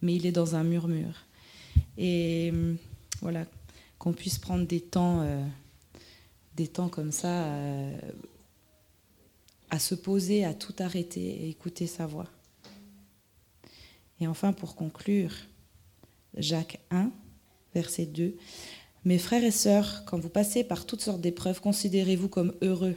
mais 0.01 0.16
il 0.16 0.25
est 0.25 0.33
dans 0.33 0.57
un 0.57 0.64
murmure. 0.64 1.27
Et 1.99 2.51
voilà, 3.20 3.44
qu'on 3.99 4.14
puisse 4.14 4.38
prendre 4.38 4.66
des 4.66 4.81
temps, 4.81 5.23
des 6.57 6.66
temps 6.66 6.88
comme 6.88 7.12
ça 7.12 7.47
à 9.68 9.79
se 9.79 9.94
poser, 9.94 10.47
à 10.47 10.55
tout 10.55 10.75
arrêter 10.79 11.44
et 11.44 11.51
écouter 11.51 11.87
sa 11.87 12.07
voix. 12.07 12.27
Et 14.20 14.27
enfin, 14.27 14.53
pour 14.53 14.77
conclure, 14.77 15.33
Jacques 16.37 16.81
1, 16.90 17.11
verset 17.75 18.07
2. 18.07 18.37
Mes 19.05 19.18
frères 19.18 19.44
et 19.44 19.51
sœurs, 19.51 20.05
quand 20.07 20.18
vous 20.18 20.29
passez 20.29 20.64
par 20.64 20.87
toutes 20.87 21.03
sortes 21.03 21.20
d'épreuves, 21.20 21.61
considérez-vous 21.61 22.29
comme 22.29 22.55
heureux, 22.62 22.97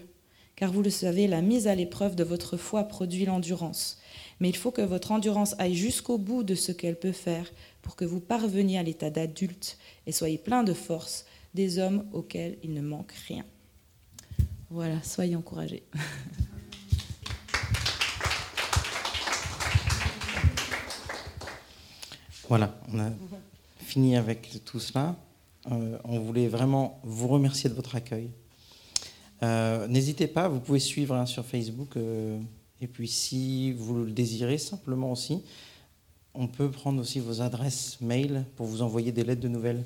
car 0.55 0.71
vous 0.71 0.81
le 0.81 0.89
savez, 0.89 1.27
la 1.27 1.41
mise 1.41 1.67
à 1.67 1.75
l'épreuve 1.75 2.15
de 2.15 2.23
votre 2.23 2.57
foi 2.57 2.85
produit 2.85 3.25
l'endurance. 3.25 3.99
Mais 4.39 4.49
il 4.49 4.55
faut 4.55 4.71
que 4.71 4.81
votre 4.81 5.11
endurance 5.11 5.55
aille 5.59 5.75
jusqu'au 5.75 6.17
bout 6.17 6.43
de 6.43 6.55
ce 6.55 6.71
qu'elle 6.71 6.97
peut 6.97 7.11
faire 7.11 7.51
pour 7.81 7.95
que 7.95 8.05
vous 8.05 8.19
parveniez 8.19 8.77
à 8.77 8.83
l'état 8.83 9.09
d'adulte 9.09 9.77
et 10.05 10.11
soyez 10.11 10.37
plein 10.37 10.63
de 10.63 10.73
force, 10.73 11.25
des 11.53 11.79
hommes 11.79 12.05
auxquels 12.13 12.57
il 12.63 12.73
ne 12.73 12.81
manque 12.81 13.13
rien. 13.27 13.45
Voilà, 14.69 15.01
soyez 15.03 15.35
encouragés. 15.35 15.83
Voilà, 22.49 22.73
on 22.93 22.99
a 22.99 23.09
fini 23.79 24.15
avec 24.15 24.61
tout 24.63 24.79
cela. 24.79 25.17
Euh, 25.69 25.97
on 26.05 26.19
voulait 26.19 26.47
vraiment 26.47 27.01
vous 27.03 27.27
remercier 27.27 27.69
de 27.69 27.75
votre 27.75 27.95
accueil. 27.95 28.29
Euh, 29.43 29.85
n'hésitez 29.87 30.27
pas, 30.27 30.47
vous 30.47 30.61
pouvez 30.61 30.79
suivre 30.79 31.13
hein, 31.13 31.25
sur 31.25 31.45
Facebook. 31.45 31.97
Euh, 31.97 32.39
et 32.79 32.87
puis 32.87 33.09
si 33.09 33.73
vous 33.73 34.05
le 34.05 34.11
désirez 34.11 34.57
simplement 34.59 35.11
aussi, 35.11 35.43
on 36.33 36.47
peut 36.47 36.71
prendre 36.71 37.01
aussi 37.01 37.19
vos 37.19 37.41
adresses 37.41 37.99
mail 37.99 38.45
pour 38.55 38.65
vous 38.65 38.81
envoyer 38.81 39.11
des 39.11 39.25
lettres 39.25 39.41
de 39.41 39.49
nouvelles 39.49 39.83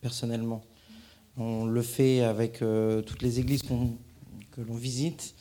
personnellement. 0.00 0.64
On 1.36 1.66
le 1.66 1.82
fait 1.82 2.22
avec 2.22 2.62
toutes 3.06 3.22
les 3.22 3.38
églises 3.38 3.62
que 3.62 4.60
l'on 4.60 4.74
visite. 4.74 5.34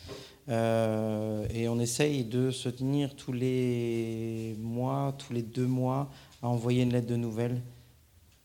et 0.47 1.67
on 1.67 1.79
essaye 1.79 2.23
de 2.23 2.49
se 2.49 2.69
tenir 2.69 3.15
tous 3.15 3.33
les 3.33 4.55
mois, 4.59 5.13
tous 5.17 5.33
les 5.33 5.41
deux 5.41 5.67
mois, 5.67 6.09
à 6.41 6.47
envoyer 6.47 6.83
une 6.83 6.93
lettre 6.93 7.07
de 7.07 7.15
nouvelles 7.15 7.61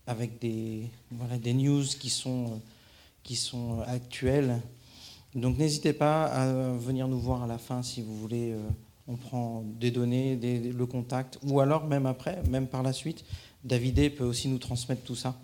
avec 0.06 0.38
des, 0.38 0.88
voilà, 1.10 1.38
des 1.38 1.54
news 1.54 1.84
qui 1.98 2.10
sont, 2.10 2.60
qui 3.22 3.36
sont 3.36 3.80
actuelles. 3.86 4.60
Donc 5.34 5.58
n'hésitez 5.58 5.92
pas 5.92 6.24
à 6.24 6.72
venir 6.72 7.08
nous 7.08 7.18
voir 7.18 7.42
à 7.42 7.46
la 7.46 7.58
fin 7.58 7.82
si 7.82 8.02
vous 8.02 8.16
voulez. 8.16 8.52
Euh, 8.52 8.60
on 9.08 9.14
prend 9.14 9.62
des 9.78 9.92
données, 9.92 10.36
le 10.36 10.86
contact, 10.86 11.38
ou 11.44 11.60
alors 11.60 11.86
même 11.86 12.06
après, 12.06 12.42
même 12.48 12.66
par 12.66 12.82
la 12.82 12.92
suite, 12.92 13.24
Davidé 13.62 14.10
peut 14.10 14.24
aussi 14.24 14.48
nous 14.48 14.58
transmettre 14.58 15.02
tout 15.02 15.14
ça. 15.14 15.36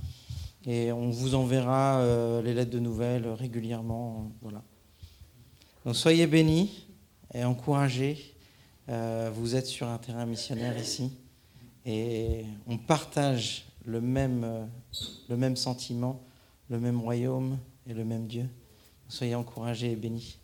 Et 0.67 0.91
on 0.91 1.11
vous 1.11 1.37
enverra 1.37 1.99
euh, 1.99 2.43
les 2.43 2.55
lettres 2.55 2.73
de 2.73 2.81
nouvelles 2.81 3.29
régulièrement. 3.29 4.33
Voilà. 4.43 4.63
Donc 5.85 5.95
soyez 5.95 6.27
bénis 6.27 6.87
et 7.35 7.45
encouragés. 7.45 8.35
Euh, 8.89 9.31
vous 9.33 9.55
êtes 9.55 9.67
sur 9.67 9.87
un 9.87 9.99
terrain 9.99 10.27
missionnaire 10.27 10.77
ici 10.77 11.13
et 11.85 12.45
on 12.67 12.79
partage 12.79 13.67
le 13.85 14.01
même, 14.01 14.69
le 15.29 15.37
même 15.37 15.57
sentiment, 15.57 16.21
le 16.71 16.79
même 16.79 17.01
royaume 17.01 17.59
et 17.87 17.95
le 17.95 18.05
même 18.05 18.27
Dieu. 18.27 18.49
Soyez 19.09 19.35
encouragés 19.35 19.93
et 19.93 19.97
bénis. 19.97 20.39